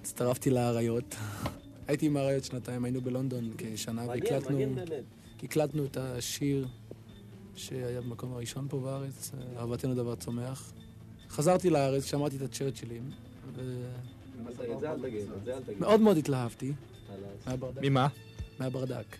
הצטרפתי 0.00 0.50
לאריות. 0.50 1.14
הייתי 1.92 2.06
עם 2.06 2.16
האריות 2.16 2.44
שנתיים, 2.44 2.84
היינו 2.84 3.00
בלונדון 3.00 3.50
כשנה, 3.58 4.08
והקלטנו 4.08 4.58
הקלטנו 5.42 5.84
את 5.84 5.96
השיר 5.96 6.66
שהיה 7.56 8.00
במקום 8.00 8.32
הראשון 8.32 8.66
פה 8.70 8.80
בארץ, 8.80 9.30
אהבתנו 9.58 9.94
דבר 9.94 10.14
צומח. 10.14 10.72
חזרתי 11.30 11.70
לארץ, 11.70 12.04
שמעתי 12.04 12.36
את 12.36 12.42
הצ'רצ'ילים, 12.42 13.10
ומאוד 15.78 16.00
מאוד 16.00 16.16
התלהבתי. 16.16 16.72
מהברדק. 17.46 17.82
ממה? 17.82 18.08
מהברדק. 18.58 19.16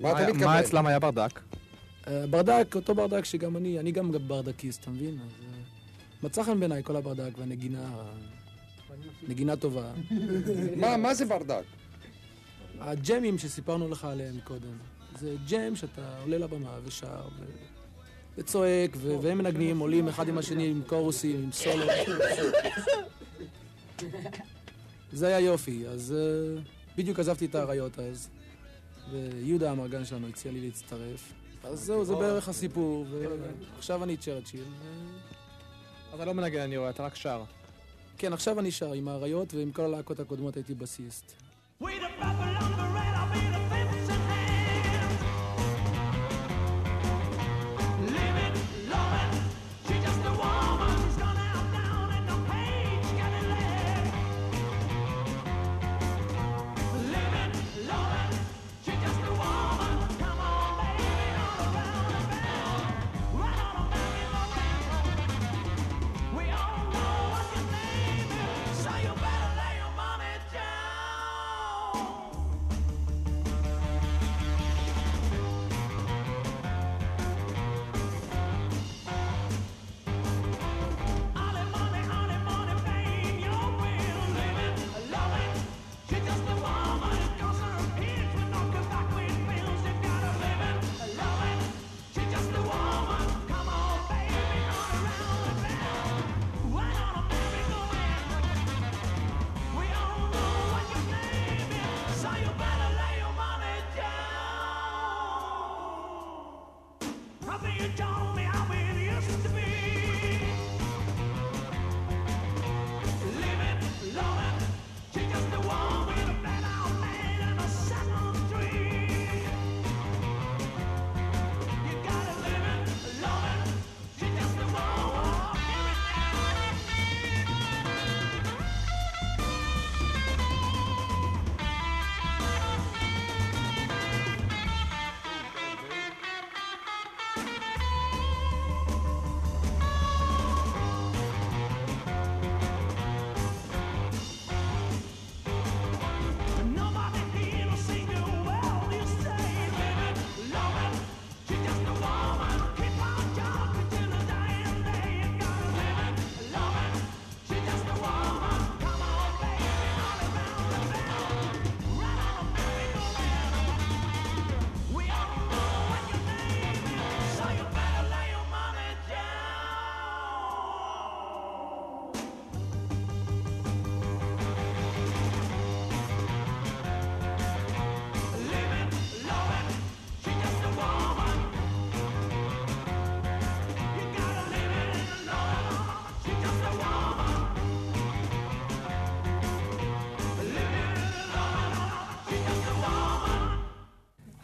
מה 0.00 0.60
אצלם 0.60 0.86
היה 0.86 0.98
ברדק? 0.98 1.40
אה, 2.08 2.26
ברדק, 2.26 2.76
אותו 2.76 2.94
ברדק 2.94 3.24
שגם 3.24 3.56
אני, 3.56 3.78
אני 3.78 3.92
גם 3.92 4.12
ברדקיסט, 4.26 4.82
אתה 4.82 4.90
מבין? 4.90 5.14
אז 5.14 5.30
אה, 5.42 5.58
מצא 6.22 6.42
חן 6.42 6.60
בעיניי 6.60 6.82
כל 6.82 6.96
הברדק 6.96 7.38
והנגינה, 7.38 7.90
נגינה 9.28 9.56
טובה. 9.56 9.92
מה, 10.76 10.96
מה 10.96 11.14
זה 11.14 11.24
ברדק? 11.24 11.64
הג'מים 12.80 13.38
שסיפרנו 13.38 13.88
לך 13.88 14.04
עליהם 14.04 14.40
קודם, 14.44 14.78
זה 15.18 15.34
ג'ם 15.48 15.76
שאתה 15.76 16.18
עולה 16.22 16.38
לבמה 16.38 16.78
ושר 16.84 17.28
ו... 17.38 17.44
וצועק, 18.38 18.90
ו... 18.96 19.18
והם 19.22 19.38
מנגנים, 19.38 19.78
עולים 19.78 20.08
אחד 20.08 20.28
עם 20.28 20.38
השני 20.38 20.66
עם 20.70 20.82
קורוסים, 20.86 21.42
עם 21.42 21.52
סולו. 21.52 21.86
זה 25.12 25.26
היה 25.26 25.40
יופי, 25.40 25.86
אז 25.88 26.14
uh, 26.14 26.60
בדיוק 26.98 27.18
עזבתי 27.18 27.46
את 27.46 27.54
האריות 27.54 27.98
אז, 27.98 28.28
ויהודה 29.10 29.70
המרגן 29.70 30.04
שלנו 30.04 30.28
הציע 30.28 30.52
לי 30.52 30.60
להצטרף. 30.60 31.32
אז 31.64 31.80
זהו, 31.80 32.04
זה 32.04 32.14
בערך 32.14 32.48
הסיפור, 32.48 33.06
ועכשיו 33.74 34.04
אני 34.04 34.16
צ'רצ'יל. 34.16 34.64
אתה 36.14 36.24
לא 36.24 36.34
מנגן, 36.34 36.60
אני 36.60 36.76
רואה, 36.76 36.90
אתה 36.90 37.04
רק 37.04 37.14
שר. 37.14 37.42
כן, 38.22 38.32
עכשיו 38.32 38.60
אני 38.60 38.70
שר 38.70 38.92
עם 38.92 39.08
האריות, 39.08 39.54
ועם 39.54 39.72
כל 39.72 39.82
הלהקות 39.82 40.20
הקודמות 40.20 40.56
הייתי 40.56 40.74
בסיסט. 40.74 41.32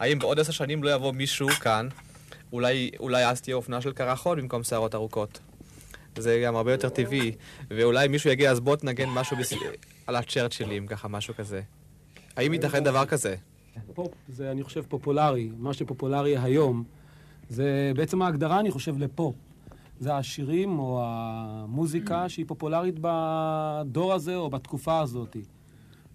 האם 0.09 0.19
בעוד 0.19 0.39
עשר 0.39 0.51
שנים 0.51 0.83
לא 0.83 0.93
יבוא 0.93 1.13
מישהו 1.13 1.47
כאן, 1.47 1.87
אולי, 2.53 2.91
אולי 2.99 3.25
אז 3.25 3.41
תהיה 3.41 3.55
אופנה 3.55 3.81
של 3.81 3.93
קרחון 3.93 4.39
במקום 4.39 4.63
שערות 4.63 4.95
ארוכות. 4.95 5.39
זה 6.17 6.41
גם 6.45 6.55
הרבה 6.55 6.71
יותר 6.71 6.89
טבעי. 6.89 7.31
ואולי 7.69 8.07
מישהו 8.07 8.29
יגיע, 8.29 8.51
אז 8.51 8.59
בוא 8.59 8.75
תנגן 8.75 9.09
משהו 9.09 9.37
בס... 9.37 9.53
על 10.07 10.15
הצ'רצ'ילים, 10.15 10.87
ככה, 10.87 11.07
משהו 11.07 11.33
כזה. 11.33 11.61
האם 12.37 12.53
ייתכן 12.53 12.83
דבר 12.83 13.05
כזה? 13.05 13.35
פופ 13.93 14.13
זה, 14.29 14.51
אני 14.51 14.63
חושב, 14.63 14.83
פופולרי. 14.87 15.49
מה 15.57 15.73
שפופולרי 15.73 16.37
היום, 16.37 16.83
זה 17.49 17.91
בעצם 17.95 18.21
ההגדרה, 18.21 18.59
אני 18.59 18.71
חושב, 18.71 18.97
לפופ. 18.97 19.35
זה 19.99 20.15
השירים 20.15 20.79
או 20.79 21.01
המוזיקה 21.05 22.29
שהיא 22.29 22.45
פופולרית 22.47 22.95
בדור 23.01 24.13
הזה 24.13 24.35
או 24.35 24.49
בתקופה 24.49 24.99
הזאת. 24.99 25.37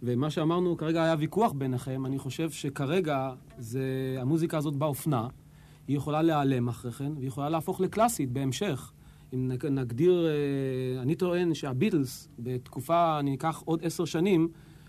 ומה 0.06 0.30
שאמרנו, 0.30 0.76
כרגע 0.76 1.02
היה 1.02 1.14
ויכוח 1.18 1.52
ביניכם, 1.52 2.06
אני 2.06 2.18
חושב 2.18 2.50
שכרגע 2.50 3.30
זה, 3.58 3.82
המוזיקה 4.20 4.58
הזאת 4.58 4.76
באופנה, 4.76 5.28
היא 5.88 5.96
יכולה 5.96 6.22
להיעלם 6.22 6.68
אחרי 6.68 6.92
כן, 6.92 7.12
והיא 7.16 7.28
יכולה 7.28 7.48
להפוך 7.48 7.80
לקלאסית 7.80 8.30
בהמשך. 8.32 8.92
אם 9.34 9.48
נג- 9.48 9.66
נגדיר, 9.66 10.26
אה, 10.26 11.02
אני 11.02 11.14
טוען 11.14 11.54
שהביטלס, 11.54 12.28
בתקופה, 12.38 13.18
אני 13.18 13.34
אקח 13.34 13.62
עוד 13.64 13.80
עשר 13.84 14.04
שנים, 14.04 14.48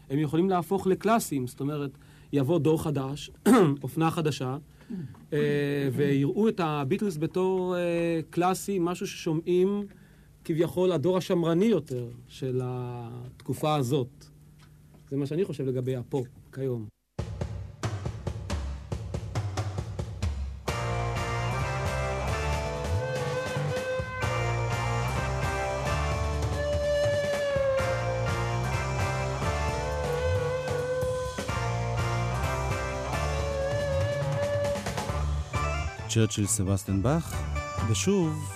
הם 0.10 0.20
יכולים 0.20 0.50
להפוך 0.50 0.88
לקלאסיים, 0.88 1.48
זאת 1.48 1.60
אומרת, 1.60 1.92
יבוא 2.34 2.60
דור 2.60 2.84
חדש, 2.84 3.32
אופנה 3.84 4.12
חדשה, 4.12 4.58
אה, 5.34 5.38
ויראו 5.94 6.50
את 6.50 6.60
הביטלס 6.64 7.18
בתור 7.18 7.76
אה, 7.78 7.82
קלאסי, 8.30 8.78
משהו 8.82 9.08
ששומעים 9.08 9.84
כביכול 10.46 10.92
הדור 10.92 11.18
השמרני 11.18 11.66
יותר 11.66 12.08
של 12.28 12.62
התקופה 12.64 13.76
הזאת. 13.76 14.26
זה 15.10 15.18
מה 15.18 15.26
שאני 15.26 15.46
חושב 15.46 15.66
לגבי 15.66 15.96
הפופ 15.96 16.28
כיום. 16.54 16.86
צ'רצ'יל 36.10 36.46
סבסטיאן 36.46 37.02
באך, 37.02 37.44
ושוב, 37.90 38.56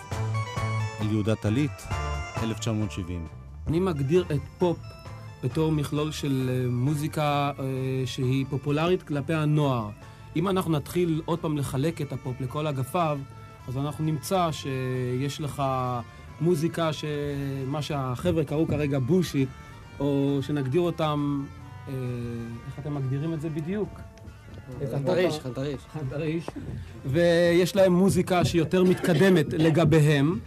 אל 1.01 1.11
יהודה 1.11 1.35
טלית, 1.35 1.71
1970. 2.43 3.27
אני 3.67 3.79
מגדיר 3.79 4.25
את 4.35 4.41
פופ 4.57 4.77
בתור 5.43 5.71
מכלול 5.71 6.11
של 6.11 6.49
אה, 6.49 6.69
מוזיקה 6.69 7.51
אה, 7.59 7.63
שהיא 8.05 8.45
פופולרית 8.49 9.03
כלפי 9.03 9.33
הנוער. 9.33 9.89
אם 10.35 10.47
אנחנו 10.47 10.71
נתחיל 10.71 11.21
עוד 11.25 11.39
פעם 11.39 11.57
לחלק 11.57 12.01
את 12.01 12.13
הפופ 12.13 12.41
לכל 12.41 12.67
אגפיו, 12.67 13.19
אז 13.67 13.77
אנחנו 13.77 14.05
נמצא 14.05 14.51
שיש 14.51 15.41
לך 15.41 15.63
מוזיקה 16.41 16.89
שמה 16.93 17.81
שהחבר'ה 17.81 18.43
קראו 18.43 18.67
כרגע 18.67 18.99
bullshit, 18.99 19.49
או 19.99 20.39
שנגדיר 20.41 20.81
אותם, 20.81 21.45
אה, 21.87 21.93
איך 22.67 22.79
אתם 22.79 22.95
מגדירים 22.95 23.33
את 23.33 23.41
זה 23.41 23.49
בדיוק? 23.49 23.89
חנטריש, 24.91 25.39
חנטריש. 25.39 25.81
חנטריש. 25.93 26.47
ויש 27.05 27.75
להם 27.75 27.93
מוזיקה 27.93 28.45
שהיא 28.45 28.61
יותר 28.61 28.83
מתקדמת 28.83 29.53
לגביהם, 29.53 30.39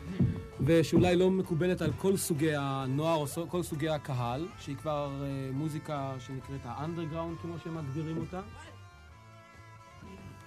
ושאולי 0.64 1.16
לא 1.16 1.30
מקובלת 1.30 1.82
על 1.82 1.92
כל 1.98 2.16
סוגי 2.16 2.52
הנוער 2.56 3.16
או 3.16 3.26
כל 3.48 3.62
סוגי 3.62 3.88
הקהל, 3.88 4.46
שהיא 4.58 4.76
כבר 4.76 5.10
אה, 5.22 5.50
מוזיקה 5.52 6.14
שנקראת 6.18 6.60
האנדרגראונד, 6.64 7.38
כמו 7.38 7.54
שהם 7.64 7.74
מגדירים 7.74 8.16
אותה. 8.16 8.40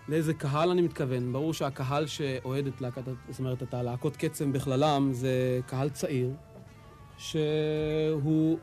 לאיזה 0.09 0.33
קהל 0.33 0.69
אני 0.69 0.81
מתכוון? 0.81 1.33
ברור 1.33 1.53
שהקהל 1.53 2.07
שאוהד 2.07 2.67
את 2.67 2.81
להקת, 2.81 3.01
זאת 3.29 3.39
אומרת, 3.39 3.63
את 3.63 3.73
הלהקות 3.73 4.17
קצב 4.17 4.45
בכללם, 4.45 5.09
זה 5.11 5.59
קהל 5.65 5.89
צעיר, 5.89 6.29
שהוא 7.17 8.57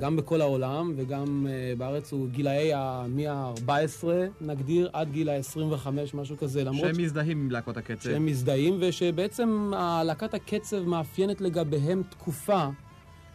גם 0.00 0.16
בכל 0.16 0.40
העולם 0.40 0.92
וגם 0.96 1.46
אה, 1.50 1.72
בארץ 1.78 2.12
הוא 2.12 2.28
גילאי 2.28 2.72
מ-14, 3.08 4.04
נגדיר, 4.40 4.90
עד 4.92 5.10
גיל 5.10 5.28
ה-25, 5.28 5.88
משהו 6.14 6.36
כזה, 6.36 6.64
למרות 6.64 6.94
שהם 6.94 7.02
מזדהים 7.02 7.40
עם 7.40 7.50
להקות 7.50 7.76
הקצב. 7.76 8.02
שהם 8.02 8.26
מזדהים, 8.26 8.76
ושבעצם 8.80 9.72
להקת 10.04 10.34
הקצב 10.34 10.82
מאפיינת 10.82 11.40
לגביהם 11.40 12.02
תקופה 12.10 12.68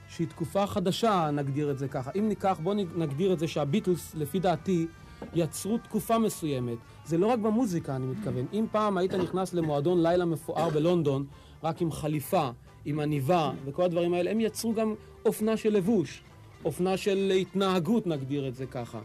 שהיא 0.09 0.27
תקופה 0.27 0.67
חדשה, 0.67 1.29
נגדיר 1.33 1.71
את 1.71 1.77
זה 1.77 1.87
ככה. 1.87 2.11
אם 2.19 2.29
ניקח, 2.29 2.59
בואו 2.63 2.75
נגדיר 2.95 3.33
את 3.33 3.39
זה 3.39 3.47
שהביטלס, 3.47 4.15
לפי 4.15 4.39
דעתי, 4.39 4.87
יצרו 5.33 5.77
תקופה 5.77 6.17
מסוימת. 6.17 6.77
זה 7.05 7.17
לא 7.17 7.27
רק 7.27 7.39
במוזיקה, 7.39 7.95
אני 7.95 8.05
מתכוון. 8.05 8.45
אם 8.53 8.65
פעם 8.71 8.97
היית 8.97 9.13
נכנס 9.13 9.53
למועדון 9.53 10.03
לילה 10.03 10.25
מפואר 10.25 10.69
בלונדון, 10.69 11.25
רק 11.63 11.81
עם 11.81 11.91
חליפה, 11.91 12.49
עם 12.85 12.99
עניבה 12.99 13.51
וכל 13.65 13.83
הדברים 13.83 14.13
האלה, 14.13 14.31
הם 14.31 14.39
יצרו 14.39 14.73
גם 14.73 14.93
אופנה 15.25 15.57
של 15.57 15.73
לבוש, 15.73 16.23
אופנה 16.65 16.97
של 16.97 17.31
התנהגות, 17.41 18.07
נגדיר 18.07 18.47
את 18.47 18.55
זה 18.55 18.65
ככה. 18.65 18.99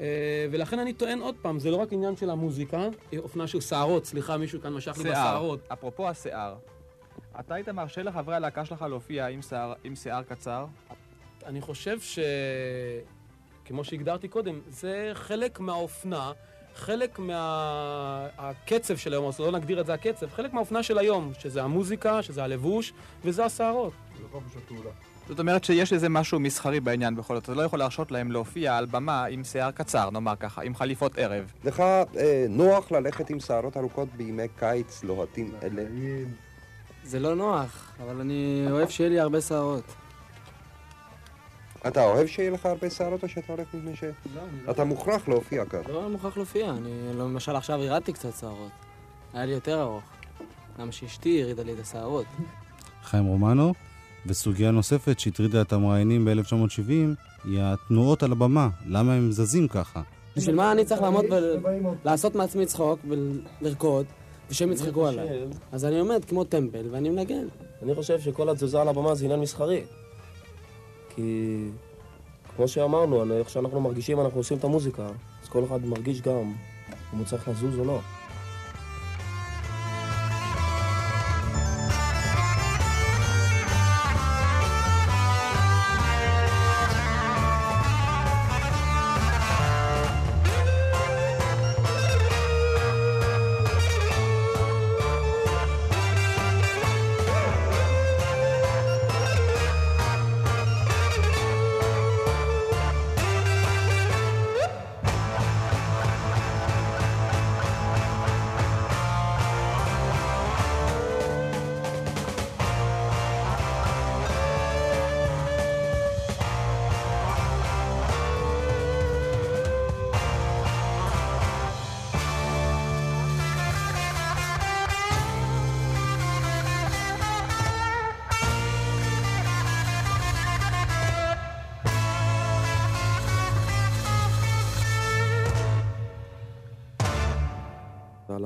אה, 0.00 0.06
ולכן 0.50 0.78
אני 0.78 0.92
טוען 0.92 1.20
עוד 1.20 1.34
פעם, 1.42 1.58
זה 1.58 1.70
לא 1.70 1.76
רק 1.76 1.92
עניין 1.92 2.16
של 2.16 2.30
המוזיקה, 2.30 2.78
אה, 3.12 3.18
אופנה 3.18 3.46
של 3.46 3.60
שערות, 3.60 4.04
סליחה, 4.06 4.36
מישהו 4.36 4.60
כאן 4.60 4.72
משך 4.72 4.98
לי. 4.98 5.10
בשערות. 5.10 5.60
אפרופו 5.72 6.08
השיער. 6.08 6.54
אתה 7.40 7.54
היית 7.54 7.68
מרשה 7.68 8.02
לחברי 8.02 8.34
הלהקה 8.36 8.64
שלך 8.64 8.82
להופיע 8.82 9.26
עם 9.26 9.42
שיער- 9.42 9.74
עם 9.84 9.96
שיער 9.96 10.22
קצר? 10.22 10.66
אני 11.46 11.60
חושב 11.60 12.00
ש... 12.00 12.18
כמו 13.64 13.84
שהגדרתי 13.84 14.28
קודם, 14.28 14.60
זה 14.68 15.10
חלק 15.14 15.60
מהאופנה, 15.60 16.32
חלק 16.74 17.18
מהקצב 17.18 18.96
של 18.96 19.12
היום, 19.12 19.26
אז 19.28 19.40
לא 19.40 19.52
נגדיר 19.52 19.80
את 19.80 19.86
זה 19.86 19.94
הקצב, 19.94 20.26
חלק 20.30 20.52
מהאופנה 20.52 20.82
של 20.82 20.98
היום, 20.98 21.32
שזה 21.38 21.62
המוזיקה, 21.62 22.22
שזה 22.22 22.44
הלבוש, 22.44 22.92
וזה 23.24 23.44
השערות. 23.44 23.92
זאת 25.28 25.40
אומרת 25.40 25.64
שיש 25.64 25.92
איזה 25.92 26.08
משהו 26.08 26.40
מסחרי 26.40 26.80
בעניין 26.80 27.16
בכל 27.16 27.34
זאת. 27.34 27.44
אתה 27.44 27.54
לא 27.54 27.62
יכול 27.62 27.78
להרשות 27.78 28.10
להם 28.10 28.32
להופיע 28.32 28.76
על 28.76 28.86
במה 28.86 29.24
עם 29.24 29.44
שיער 29.44 29.70
קצר, 29.70 30.10
נאמר 30.10 30.34
ככה, 30.40 30.62
עם 30.62 30.74
חליפות 30.74 31.18
ערב. 31.18 31.52
לך 31.64 31.80
אה, 31.80 32.46
נוח 32.48 32.92
ללכת 32.92 33.30
עם 33.30 33.40
שערות 33.40 33.76
ארוכות 33.76 34.08
בימי 34.16 34.48
קיץ 34.58 35.04
לוהטים 35.04 35.52
אלה? 35.62 35.82
זה 37.04 37.20
לא 37.20 37.34
נוח, 37.34 37.92
אבל 38.02 38.20
אני 38.20 38.66
אוהב 38.70 38.88
שיהיה 38.88 39.10
לי 39.10 39.20
הרבה 39.20 39.40
שערות. 39.40 39.84
אתה 41.86 42.04
אוהב 42.04 42.26
שיהיה 42.26 42.50
לך 42.50 42.66
הרבה 42.66 42.90
שערות 42.90 43.22
או 43.22 43.28
שאתה 43.28 43.52
הולך 43.52 43.74
מפני 43.74 43.96
ש... 43.96 44.04
אתה 44.70 44.84
מוכרח 44.84 45.28
להופיע 45.28 45.64
כאן. 45.64 45.80
לא 45.88 46.04
אני 46.04 46.12
מוכרח 46.12 46.36
להופיע, 46.36 46.70
אני 46.70 46.90
למשל 47.14 47.56
עכשיו 47.56 47.82
הרדתי 47.82 48.12
קצת 48.12 48.36
שערות. 48.40 48.70
היה 49.34 49.46
לי 49.46 49.52
יותר 49.52 49.82
ארוך. 49.82 50.04
למה 50.78 50.92
שאשתי 50.92 51.42
הרידה 51.42 51.62
לי 51.62 51.72
את 51.72 51.78
השערות. 51.78 52.26
חיים 53.02 53.24
רומנו, 53.24 53.74
וסוגיה 54.28 54.70
נוספת 54.70 55.20
שהטרידה 55.20 55.60
את 55.60 55.72
המראיינים 55.72 56.24
ב-1970 56.24 56.90
היא 57.44 57.60
התנועות 57.62 58.22
על 58.22 58.32
הבמה, 58.32 58.68
למה 58.86 59.14
הם 59.14 59.32
זזים 59.32 59.68
ככה. 59.68 60.02
בשביל 60.36 60.54
מה 60.54 60.72
אני 60.72 60.84
צריך 60.84 61.02
לעמוד 61.02 61.24
ולעשות 62.04 62.34
מעצמי 62.34 62.66
צחוק 62.66 63.00
ולרקוד, 63.08 64.06
ושהם 64.50 64.72
יצחקו 64.72 65.06
עליי? 65.06 65.28
אז 65.72 65.84
אני 65.84 65.98
עומד 65.98 66.24
כמו 66.24 66.44
טמבל 66.44 66.86
ואני 66.90 67.10
מנגן. 67.10 67.46
אני 67.82 67.94
חושב 67.94 68.20
שכל 68.20 68.48
התזוזה 68.48 68.80
על 68.80 68.88
הבמה 68.88 69.14
זה 69.14 69.24
עניין 69.24 69.40
מסחרי. 69.40 69.82
כי 71.14 71.56
כמו 72.56 72.68
שאמרנו, 72.68 73.38
איך 73.38 73.50
שאנחנו 73.50 73.80
מרגישים, 73.80 74.20
אנחנו 74.20 74.40
עושים 74.40 74.58
את 74.58 74.64
המוזיקה. 74.64 75.06
אז 75.42 75.48
כל 75.48 75.64
אחד 75.64 75.84
מרגיש 75.84 76.20
גם 76.20 76.34
אם 77.14 77.18
הוא 77.18 77.26
צריך 77.26 77.48
לזוז 77.48 77.78
או 77.78 77.84
לא. 77.84 78.00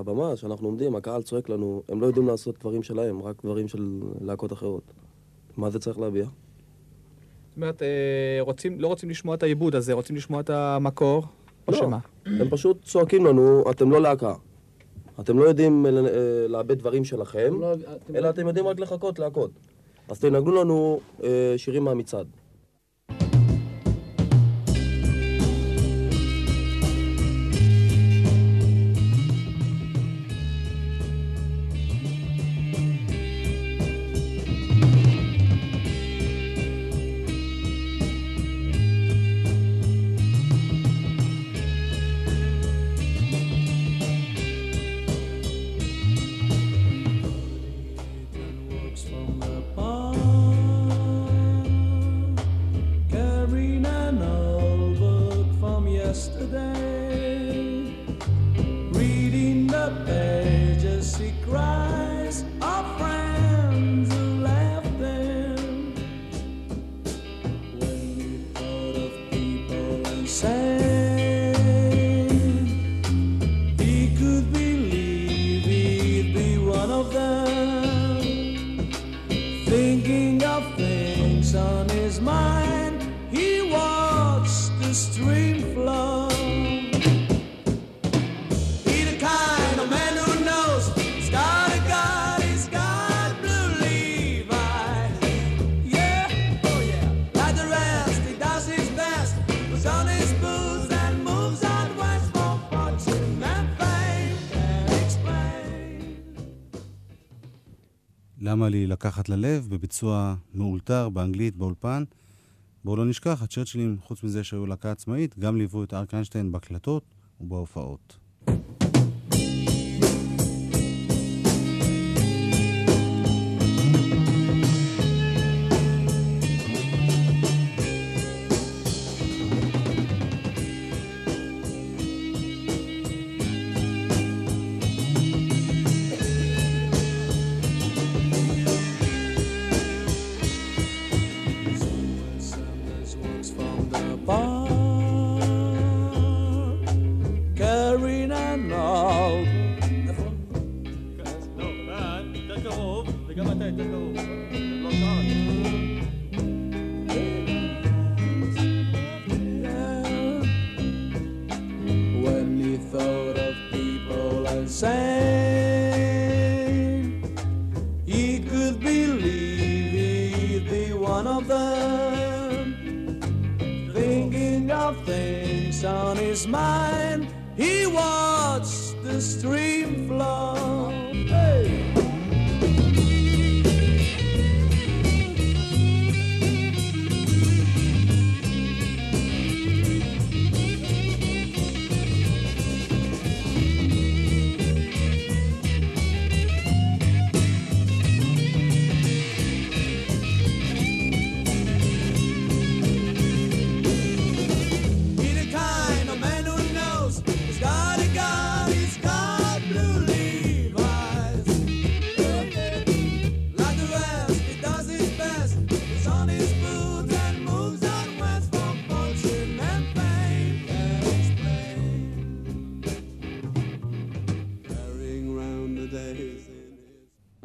הבמה, 0.03 0.33
כשאנחנו 0.37 0.69
עומדים, 0.69 0.97
הקהל 0.97 1.23
צועק 1.23 1.49
לנו, 1.49 1.83
הם 1.89 2.01
לא 2.01 2.07
יודעים 2.07 2.27
לעשות 2.27 2.59
דברים 2.61 2.83
שלהם, 2.83 3.23
רק 3.23 3.37
דברים 3.45 3.69
של 3.69 4.01
להקות 4.21 4.53
אחרות. 4.53 4.83
מה 5.57 5.71
זה 5.71 5.79
צריך 5.79 5.99
להביע? 5.99 6.25
זאת 6.25 6.33
אומרת, 7.57 7.83
אה, 7.83 7.89
רוצים, 8.41 8.81
לא 8.81 8.87
רוצים 8.87 9.11
לשמוע 9.11 9.35
את 9.35 9.43
העיבוד 9.43 9.75
הזה, 9.75 9.93
רוצים 9.93 10.17
לשמוע 10.17 10.41
את 10.41 10.51
המקור, 10.51 11.25
או 11.69 11.73
לא. 11.73 11.79
שמה? 11.79 11.99
הם 12.27 12.51
פשוט 12.51 12.83
צועקים 12.83 13.27
לנו, 13.27 13.65
אתם 13.71 13.91
לא 13.91 14.03
להקה. 14.03 14.35
אתם 15.21 15.39
לא 15.39 15.45
יודעים 15.45 15.87
אה, 15.87 15.91
לאבד 16.49 16.79
דברים 16.79 17.05
שלכם, 17.05 17.61
לא- 17.61 17.75
אלא 18.15 18.31
אתם 18.31 18.47
יודעים 18.47 18.67
רק 18.67 18.81
לחכות 18.81 19.19
להכות. 19.19 19.51
אז 20.09 20.21
תנגנו 20.21 20.53
לנו 20.55 21.01
אה, 21.25 21.55
שירים 21.57 21.85
מהמצעד. 21.85 22.27
mine. 82.23 83.01
He 83.31 83.71
walks 83.71 84.71
the 84.81 84.95
street. 84.95 85.52
למה 108.45 108.69
לי 108.69 108.87
לקחת 108.87 109.29
ללב 109.29 109.69
בביצוע 109.71 110.35
מאולתר 110.55 111.09
באנגלית 111.09 111.57
באולפן. 111.57 112.05
בואו 112.85 112.97
לא 112.97 113.05
נשכח, 113.05 113.43
הצ'רצ'ילים, 113.43 113.99
חוץ 114.01 114.23
מזה 114.23 114.45
שהיו 114.45 114.67
להקה 114.67 114.93
עצמאית, 114.93 115.39
גם 115.39 115.57
ליוו 115.57 115.85
את 115.85 115.95
אריק 115.95 116.15
איינשטיין 116.15 116.53
בהקלטות 116.53 117.05
ובהופעות. 117.41 118.19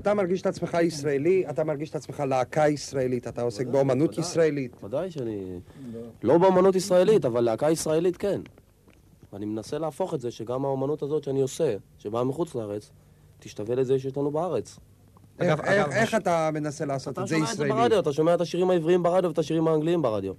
אתה 0.08 0.16
מרגיש 0.16 0.42
את 0.42 0.46
עצמך 0.46 0.78
ישראלי, 0.82 1.44
אתה 1.50 1.64
מרגיש 1.64 1.90
את 1.90 1.96
עצמך 1.96 2.20
להקה 2.20 2.68
ישראלית, 2.68 3.28
אתה 3.28 3.42
עוסק 3.42 3.68
באומנות 3.68 4.18
ישראלית. 4.18 4.84
ודאי 4.84 5.12
שאני... 5.12 5.60
לא 6.24 6.38
באמנות 6.38 6.76
ישראלית, 6.76 7.26
אבל 7.26 7.42
להקה 7.42 7.72
ישראלית 7.72 8.18
כן. 8.18 8.42
ואני 9.34 9.46
מנסה 9.46 9.78
להפוך 9.78 10.14
את 10.14 10.22
זה 10.22 10.32
שגם 10.32 10.66
האמנות 10.66 11.04
הזאת 11.04 11.24
שאני 11.24 11.42
עושה, 11.42 11.76
שבאה 11.98 12.24
מחוץ 12.24 12.56
לארץ, 12.56 12.92
תשתווה 13.40 13.76
לזה 13.76 14.00
שיש 14.00 14.18
לנו 14.18 14.32
בארץ. 14.32 14.80
איך- 15.40 16.16
אתה 16.16 16.50
מנסה 16.54 16.86
לעשות 16.86 17.14
אתה 17.14 17.22
את 17.22 17.28
זה 17.28 17.36
שומע 17.36 17.52
את 17.52 17.58
זה 17.58 17.64
ישראלי? 17.66 17.82
ברדיו, 17.82 18.00
אתה 18.00 18.14
שומע 18.14 18.34
את 18.34 18.42
השירים 18.42 18.70
העבריים 18.70 19.04
ברדיו 19.04 19.30
ואת 19.30 19.40
השירים 19.40 19.68
האנגליים 19.68 20.02
ברדיו. 20.02 20.34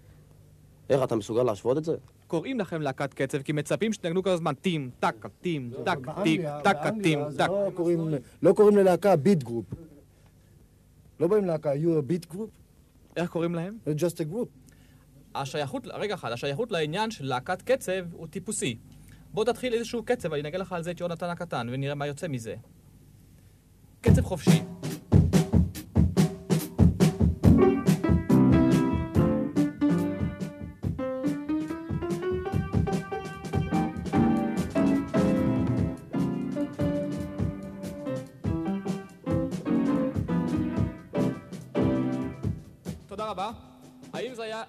איך, 0.90 1.02
אתה 1.02 1.16
מסוגל 1.16 1.42
להשוות 1.42 1.78
את 1.78 1.84
זה? 1.84 1.94
קוראים 2.26 2.60
לכם 2.60 2.82
להקת 2.82 3.14
קצב 3.14 3.42
כי 3.42 3.52
מצפים 3.52 3.92
שתנגנו 3.92 4.22
כל 4.22 4.30
הזמן 4.30 4.54
טים, 4.54 4.90
טק, 5.00 5.26
טים, 5.40 5.70
טק, 5.84 5.98
טיק, 6.22 6.40
טק, 6.64 6.76
טים, 7.02 7.18
טק. 7.38 7.48
לא 7.48 7.70
קוראים- 7.74 8.08
לא 8.42 8.70
ללהקה 8.72 9.16
beat 9.16 9.42
group. 9.42 9.64
לא 11.20 11.26
באים 11.26 11.44
להקה, 11.44 11.72
you 11.74 11.76
a 11.76 12.12
beat 12.12 12.34
group, 12.34 12.48
איך 13.16 13.30
קוראים 13.30 13.54
להם? 13.54 13.78
just 13.86 14.14
a 14.16 14.32
group. 14.34 14.48
השייכות, 15.34 15.86
רגע 15.86 16.14
אחד, 16.14 16.32
השייכות 16.32 16.72
לעניין 16.72 17.10
של 17.10 17.24
להקת 17.26 17.62
קצב 17.62 17.92
הוא 18.12 18.26
טיפוסי. 18.26 18.78
בוא 19.32 19.44
תתחיל 19.44 19.74
איזשהו 19.74 20.02
קצב, 20.02 20.32
אני 20.32 20.42
אנגן 20.42 20.60
לך 20.60 20.72
על 20.72 20.82
זה 20.82 20.90
את 20.90 21.00
יונתן 21.00 21.26
הקטן, 21.30 21.68
ונראה 21.72 21.94
מה 21.94 22.06
יוצא 22.06 22.28
מזה. 22.28 22.54
קצב 24.00 24.22
חופשי. 24.22 24.62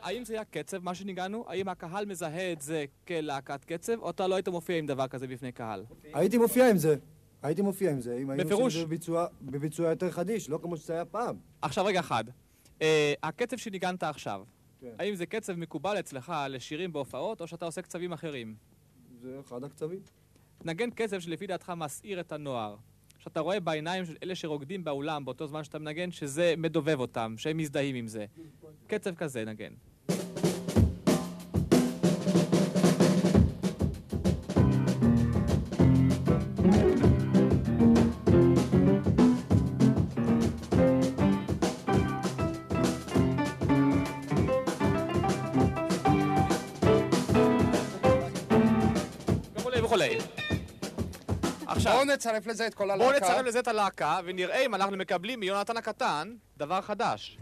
האם 0.10 0.26
זה, 0.26 0.34
היה, 0.34 0.46
קצב, 0.46 0.84
מה 0.84 0.96
שניגענו? 0.96 1.46
האם 1.48 1.70
הקהל 1.70 2.06
מזהה 2.06 2.52
את 2.52 2.62
זה 2.62 2.86
כלהקת 3.08 3.66
קצב, 3.66 3.94
או 4.00 4.10
אתה 4.10 4.28
לא 4.28 4.36
היית 4.36 4.48
מופיע 4.48 4.78
עם 4.78 4.86
דבר 4.86 5.08
כזה 5.08 5.28
בפני 5.28 5.52
קהל? 5.52 5.86
הייתי 6.14 6.38
מופיע 6.38 6.70
עם 6.70 6.78
זה. 6.78 6.96
הייתי 7.44 7.62
מופיע 7.62 7.92
עם 7.92 8.02
זה, 8.02 8.18
אם 8.18 8.30
היינו 8.30 8.44
בפירוש. 8.46 8.64
עושים 8.76 8.82
את 8.82 8.90
זה 8.90 8.96
בביצוע- 8.96 9.28
בביצוע 9.42 9.90
יותר 9.90 10.12
חדיש, 10.12 10.50
לא 10.50 10.60
כמו 10.64 10.78
שזה 10.78 10.94
היה 10.94 11.06
פעם. 11.06 11.36
עכשיו 11.62 11.86
רגע 11.86 12.00
אחד. 12.00 12.24
Uh, 12.80 12.82
הקצב 13.24 13.58
שניגנת 13.58 14.04
עכשיו, 14.04 14.42
האם 15.00 15.16
זה 15.16 15.26
קצב 15.26 15.54
מקובל 15.54 16.00
אצלך 16.00 16.34
לשירים 16.50 16.94
בהופעות, 16.94 17.42
או 17.42 17.48
שאתה 17.48 17.66
עושה 17.66 17.82
קצבים 17.82 18.14
אחרים? 18.14 18.56
זה 19.22 19.38
אחד 19.40 19.64
הקצבים. 19.64 20.00
נגן 20.66 20.90
קצב 20.90 21.20
שלפי 21.20 21.48
דעתך 21.48 21.74
מסעיר 21.78 22.20
את 22.20 22.32
הנוער. 22.32 22.76
שאתה 23.20 23.40
רואה 23.40 23.60
בעיניים 23.60 24.06
של 24.06 24.16
אלה 24.24 24.36
שרוקדים 24.36 24.84
באולם 24.84 25.26
באותו 25.26 25.48
זמן 25.48 25.64
שאתה 25.64 25.80
מנגן, 25.80 26.12
שזה 26.12 26.54
מדובב 26.58 27.00
אותם, 27.00 27.36
שהם 27.38 27.58
מזדהים 27.58 27.96
עם 27.96 28.08
זה. 28.08 28.26
קצב 28.88 29.16
כזה 29.16 29.46
נגן. 29.46 29.74
נצרף 52.10 52.48
לזה 52.48 52.68
את 52.68 52.74
כל 52.74 52.88
בואו 52.98 53.10
הלהקה. 53.10 53.26
נצרף 53.26 53.46
לזה 53.46 53.60
את 53.60 53.68
הלהקה 53.68 54.20
ונראה 54.26 54.66
אם 54.66 54.76
אנחנו 54.76 54.98
מקבלים 54.98 55.40
מיונתן 55.40 55.78
הקטן 55.78 56.34
דבר 56.58 56.82
חדש. 56.82 57.40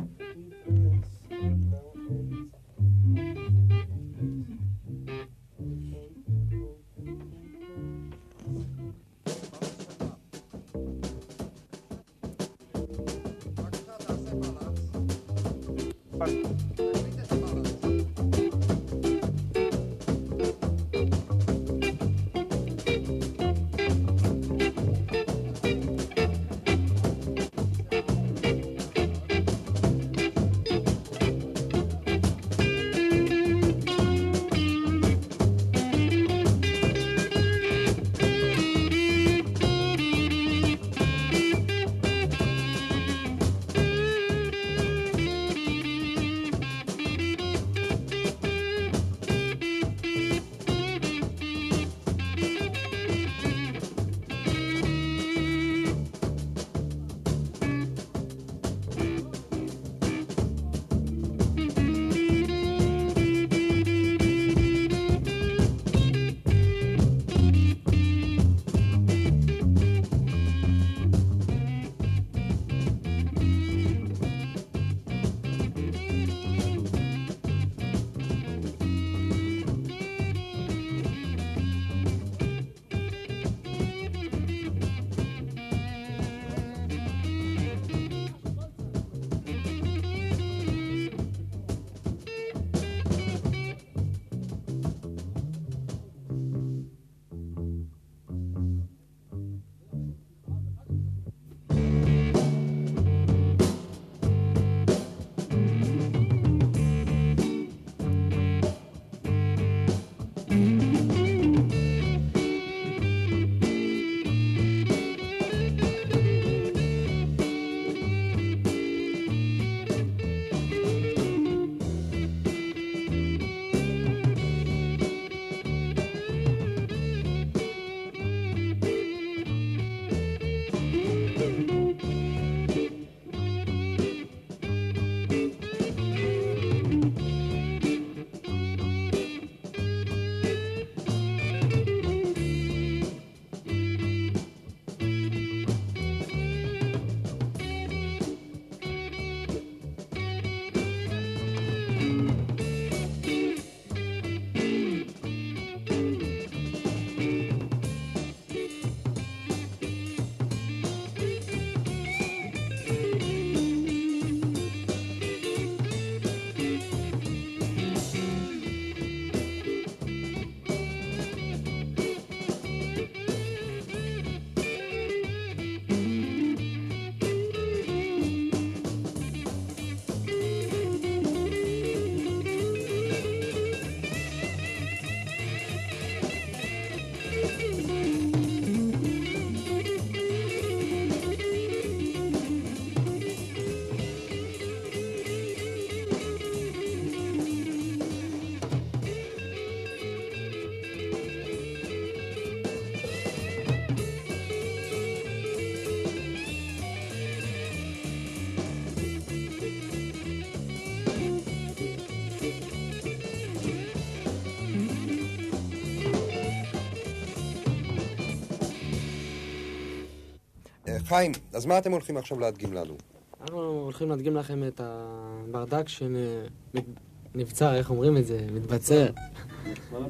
חיים, 221.07 221.31
אז 221.53 221.65
מה 221.65 221.77
אתם 221.77 221.91
הולכים 221.91 222.17
עכשיו 222.17 222.39
להדגים 222.39 222.73
לנו? 222.73 222.97
אנחנו 223.41 223.61
הולכים 223.61 224.09
להדגים 224.09 224.35
לכם 224.35 224.63
את 224.67 224.81
הברדק 224.83 225.85
שנבצר, 225.87 227.75
איך 227.75 227.89
אומרים 227.89 228.17
את 228.17 228.25
זה? 228.25 228.47
מתבצר. 228.53 229.07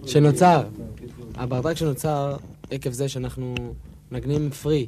שנוצר. 0.05 0.67
הברדק 1.35 1.77
שנוצר 1.77 2.37
עקב 2.71 2.89
זה 2.89 3.09
שאנחנו 3.09 3.55
מנגנים 4.11 4.49
פרי. 4.49 4.87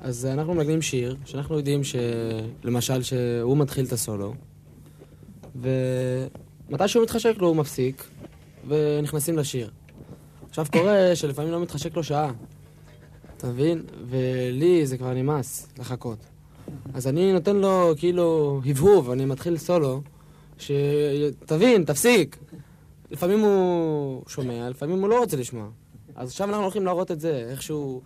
אז 0.00 0.26
אנחנו 0.26 0.54
מנגנים 0.54 0.82
שיר, 0.82 1.16
שאנחנו 1.24 1.56
יודעים 1.56 1.80
שלמשל 1.84 3.02
שהוא 3.02 3.56
מתחיל 3.56 3.84
את 3.84 3.92
הסולו, 3.92 4.34
ומתי 5.56 6.88
שהוא 6.88 7.02
מתחשק 7.02 7.34
לו 7.38 7.48
הוא 7.48 7.56
מפסיק, 7.56 8.04
ונכנסים 8.68 9.38
לשיר. 9.38 9.70
עכשיו 10.48 10.66
קורה 10.72 11.16
שלפעמים 11.16 11.52
לא 11.52 11.60
מתחשק 11.60 11.96
לו 11.96 12.04
שעה, 12.04 12.32
אתה 13.38 13.46
מבין? 13.46 13.82
ולי 14.06 14.86
זה 14.86 14.98
כבר 14.98 15.14
נמאס 15.14 15.68
לחכות. 15.78 16.18
אז 16.94 17.06
אני 17.06 17.32
נותן 17.32 17.56
לו 17.56 17.92
כאילו 17.96 18.60
הבהוב, 18.66 19.10
אני 19.10 19.24
מתחיל 19.24 19.56
סולו, 19.56 20.02
שתבין, 20.58 21.84
תפסיק. 21.84 22.36
לפעמים 23.10 23.40
הוא 23.40 24.22
שומע, 24.28 24.70
לפעמים 24.70 25.00
הוא 25.00 25.08
לא 25.08 25.18
רוצה 25.18 25.36
לשמוע. 25.36 25.68
אז 26.16 26.28
עכשיו 26.28 26.48
אנחנו 26.48 26.62
הולכים 26.62 26.84
להראות 26.84 27.10
את 27.10 27.20
זה, 27.20 27.46
איך 27.50 27.62
שהוא 27.62 28.00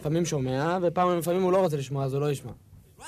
לפעמים 0.00 0.24
שומע, 0.24 0.78
ופעם 0.82 1.18
לפעמים 1.18 1.42
הוא 1.42 1.52
לא 1.52 1.58
רוצה 1.58 1.76
לשמוע, 1.76 2.04
אז 2.04 2.14
הוא 2.14 2.20
לא 2.20 2.30
ישמע. 2.30 2.52
Oh, 2.98 3.02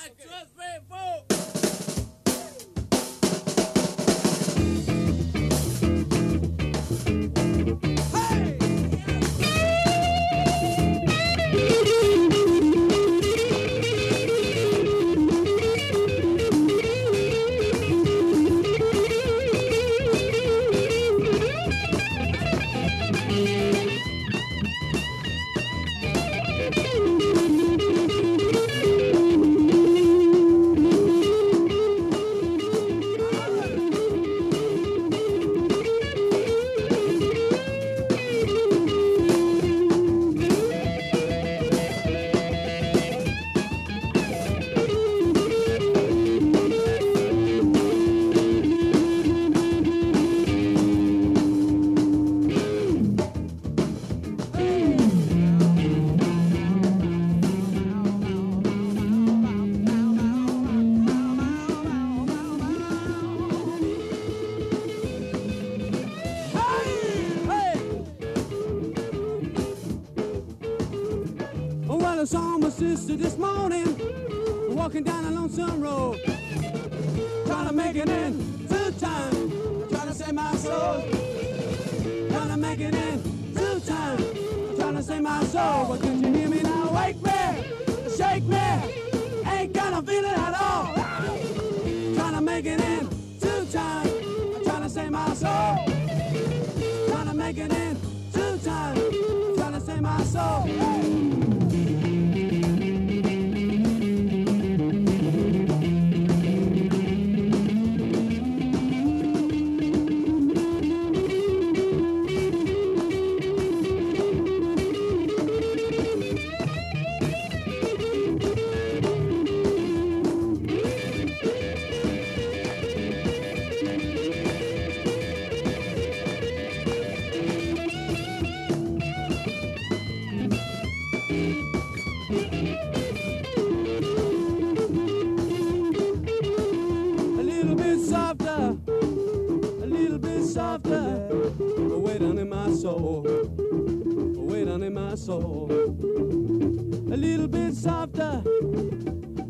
softer, 147.76 148.42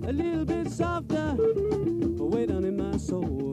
a 0.04 0.12
little 0.12 0.44
bit 0.44 0.70
softer. 0.70 1.36
Way 1.38 2.46
down 2.46 2.64
in 2.64 2.76
my 2.76 2.96
soul, 2.96 3.45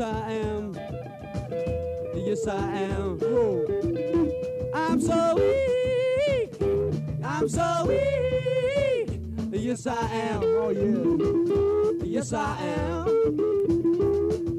I 0.00 0.32
am. 0.32 0.74
Yes, 2.14 2.46
I 2.46 2.56
am. 2.56 3.18
Whoa. 3.18 3.66
I'm 4.74 5.00
so 5.00 5.36
weak. 5.36 6.54
I'm 7.22 7.48
so 7.48 7.86
weak. 7.86 9.20
Yes, 9.52 9.86
I 9.86 9.96
am. 10.12 10.42
Oh, 10.42 10.70
yeah. 10.70 12.04
Yes, 12.06 12.32
I 12.32 12.56
am. 12.62 13.06
A 13.06 13.10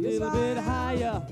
little 0.01 0.31
bit 0.31 0.57
higher. 0.57 1.23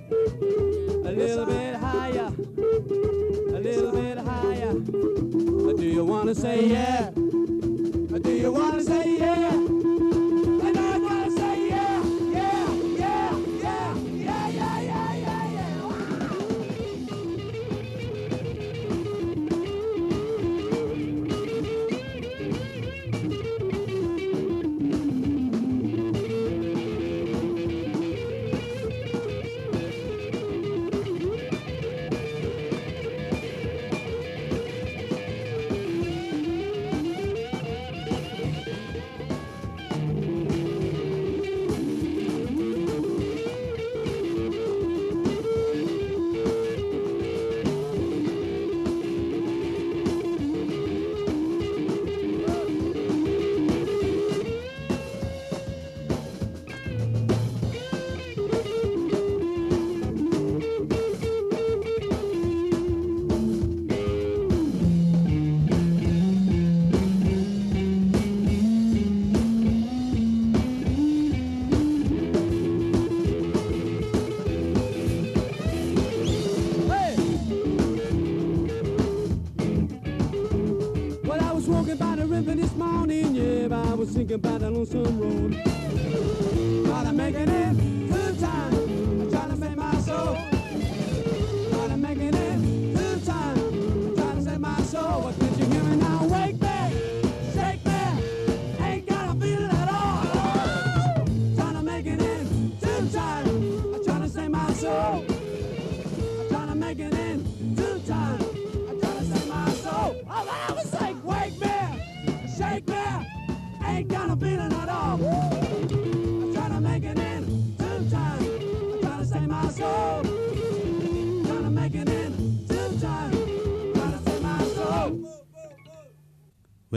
A 1.05 1.11
little 1.11 1.45
bit 1.45 1.75
higher. 1.75 2.27
A 2.27 3.59
little 3.59 3.91
bit 3.91 4.17
higher. 4.17 4.73
Do 4.73 5.85
you 5.85 6.03
want 6.03 6.27
to 6.29 6.35
say 6.35 6.65
yeah? 6.65 7.08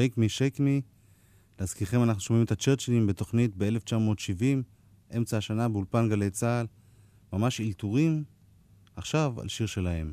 Break 0.03 0.19
Me, 0.19 0.29
Shake 0.39 0.59
Me. 0.59 0.83
להזכירכם, 1.61 2.03
אנחנו 2.03 2.21
שומעים 2.21 2.45
את 2.45 2.53
הצ'רצ'ילים 2.53 3.07
בתוכנית 3.07 3.51
ב-1970, 3.57 4.43
אמצע 5.17 5.37
השנה 5.37 5.69
באולפן 5.69 6.09
גלי 6.09 6.31
צה"ל. 6.31 6.67
ממש 7.33 7.61
אלתורים, 7.61 8.25
עכשיו 8.97 9.35
על 9.41 9.49
שיר 9.49 9.67
שלהם. 9.67 10.13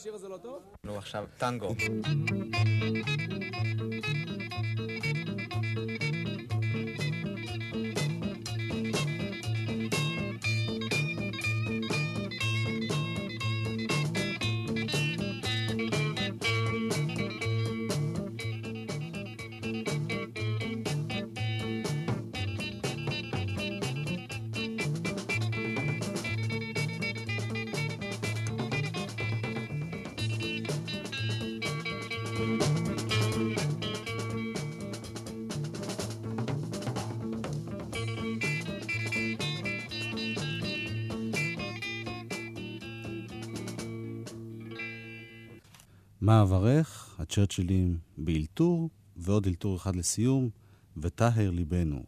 השיר 0.00 0.14
הזה 0.14 0.28
לא 0.28 0.36
טוב? 0.36 0.62
נו, 0.84 0.98
עכשיו 0.98 1.24
טנגו. 1.38 1.74
אברך, 46.42 47.16
הצ'רצ'ילים 47.18 47.98
באלתור, 48.18 48.90
ועוד 49.16 49.46
אלתור 49.46 49.76
אחד 49.76 49.96
לסיום, 49.96 50.50
וטהר 50.96 51.50
ליבנו. 51.50 52.02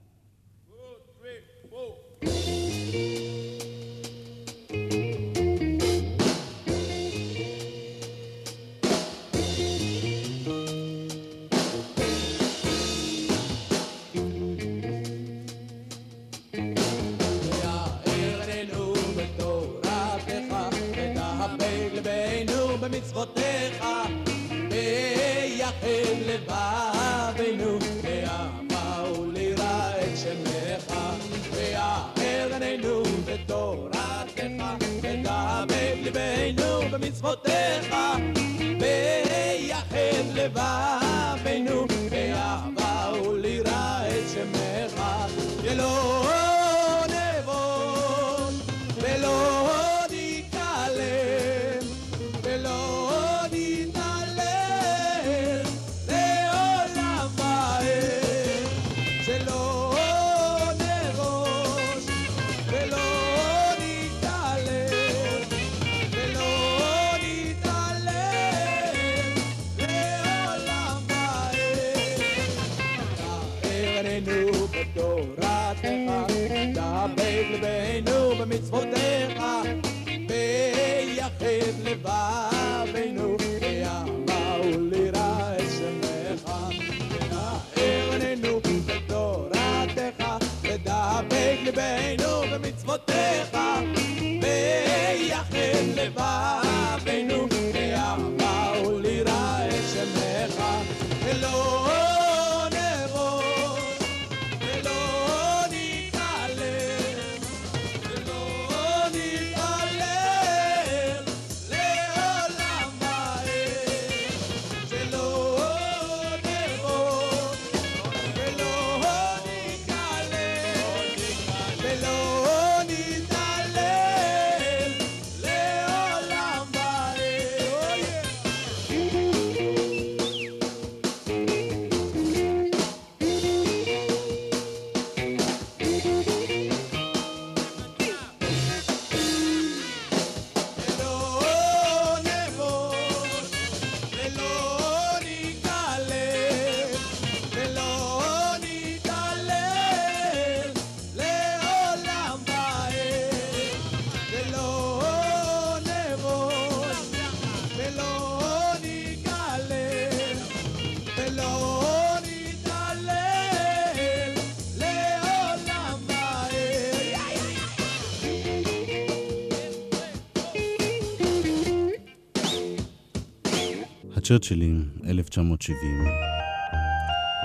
הצ'רצ'ילים, 174.33 174.89
1970. 175.09 176.05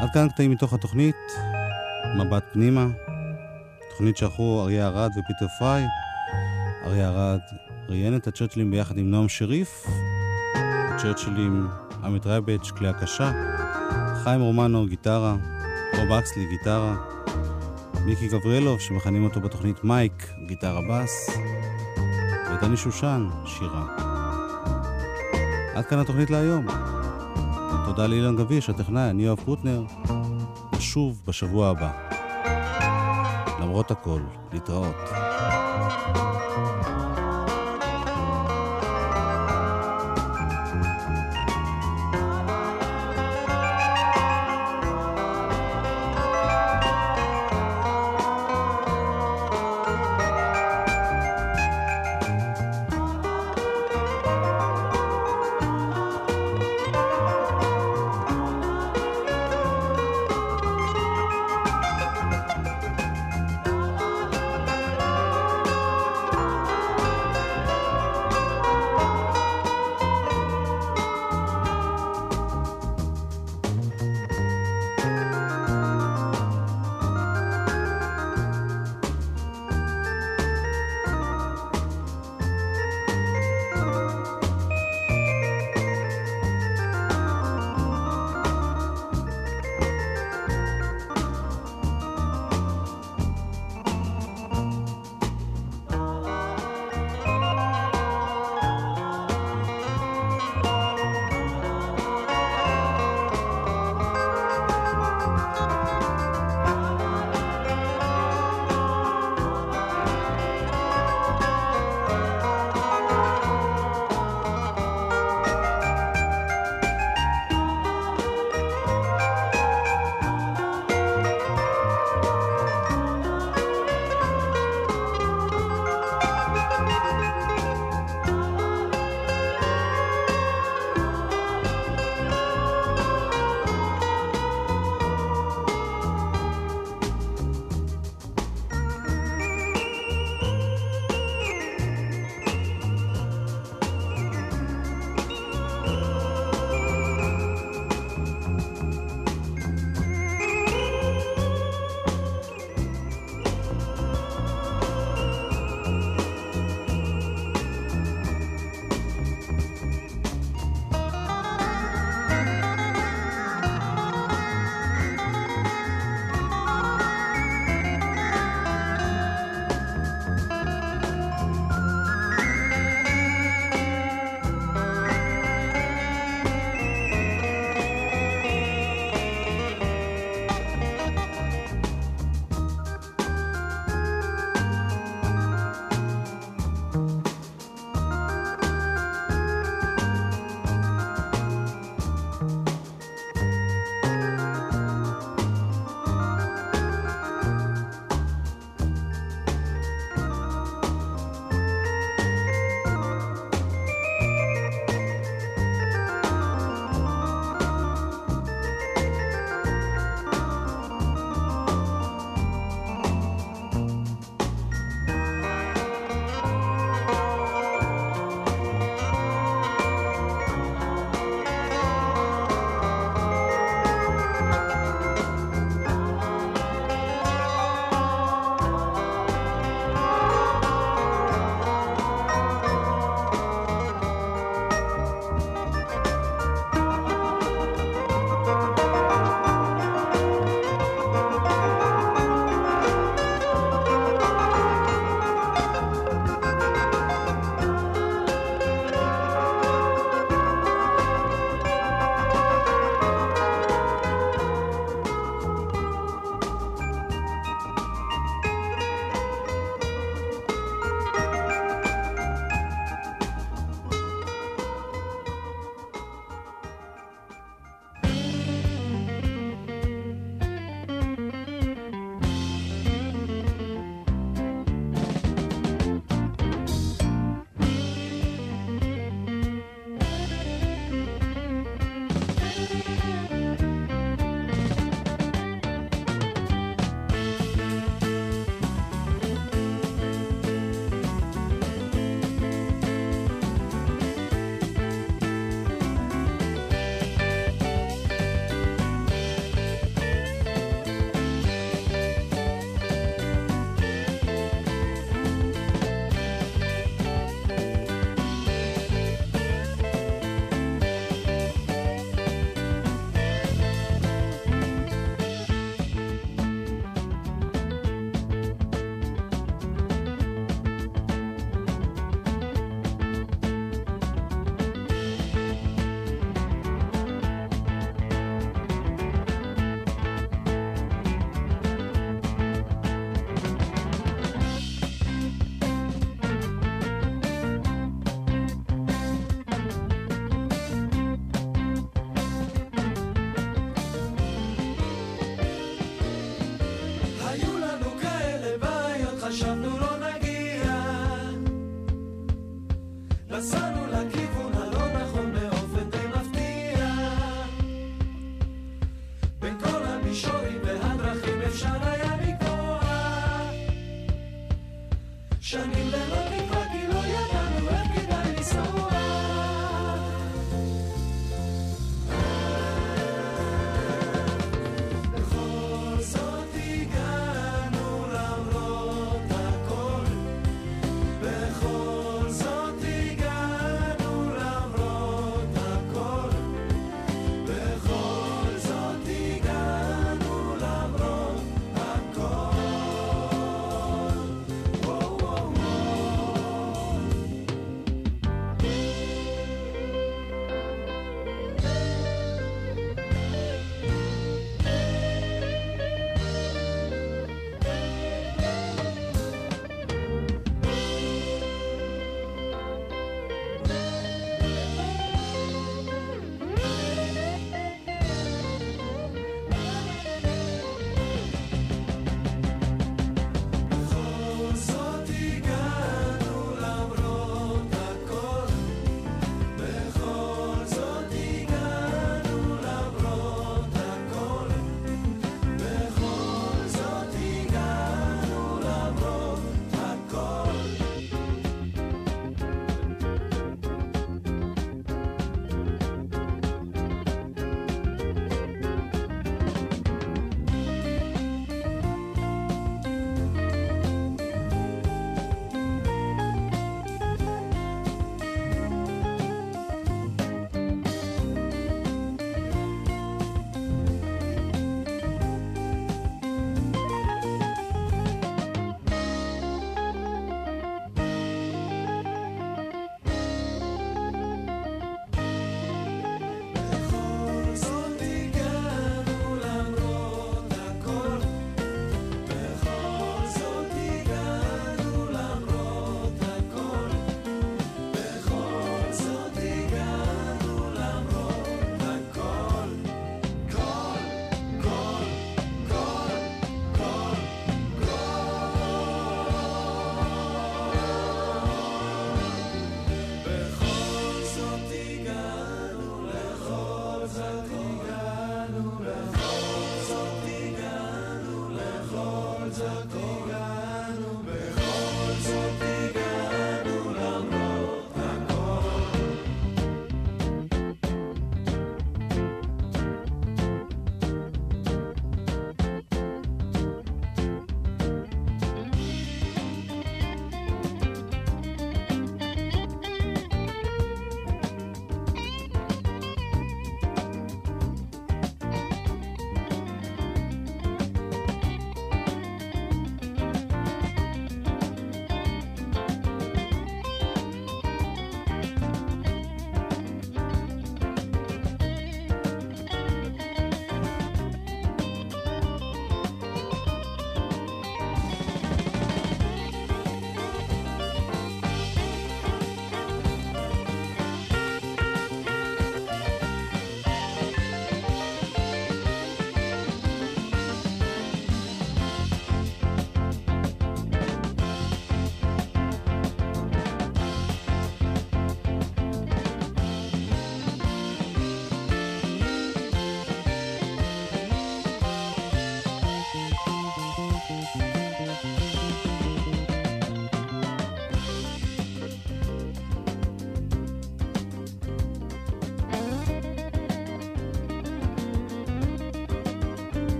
עד 0.00 0.10
כאן 0.14 0.28
קטעים 0.28 0.50
מתוך 0.50 0.72
התוכנית, 0.72 1.16
מבט 2.18 2.44
פנימה, 2.52 2.86
תוכנית 3.90 4.16
שערכו 4.16 4.62
אריה 4.62 4.88
ארד 4.88 5.10
ופיטר 5.10 5.46
פריי. 5.58 5.84
אריה 6.86 7.08
ארד 7.08 7.40
ראיין 7.88 8.16
את 8.16 8.26
הצ'רצ'ילים 8.26 8.70
ביחד 8.70 8.98
עם 8.98 9.10
נועם 9.10 9.28
שריף, 9.28 9.86
הצ'רצ'ילים 10.94 11.68
עמי 12.02 12.26
טרייביץ', 12.26 12.70
כלי 12.70 12.88
הקשה, 12.88 13.32
חיים 14.22 14.40
רומנו, 14.40 14.86
גיטרה, 14.86 15.36
רוב 15.98 16.12
האקסלי, 16.12 16.46
גיטרה, 16.46 16.96
מיקי 18.04 18.28
גבריאלוב, 18.28 18.80
שמכנים 18.80 19.24
אותו 19.24 19.40
בתוכנית 19.40 19.84
מייק, 19.84 20.28
גיטרה 20.46 20.80
בס, 20.90 21.30
ודני 22.52 22.76
שושן, 22.76 23.28
שירה. 23.46 24.13
עד 25.74 25.86
כאן 25.86 25.98
התוכנית 25.98 26.30
להיום. 26.30 26.66
תודה 27.84 28.06
לאילן 28.06 28.36
גביש, 28.36 28.70
הטכנאי, 28.70 29.10
אני 29.10 29.22
יואב 29.24 29.40
קוטנר. 29.44 29.84
נשוב 30.76 31.22
בשבוע 31.26 31.68
הבא. 31.68 31.90
למרות 33.60 33.90
הכל, 33.90 34.20
להתראות. 34.52 34.96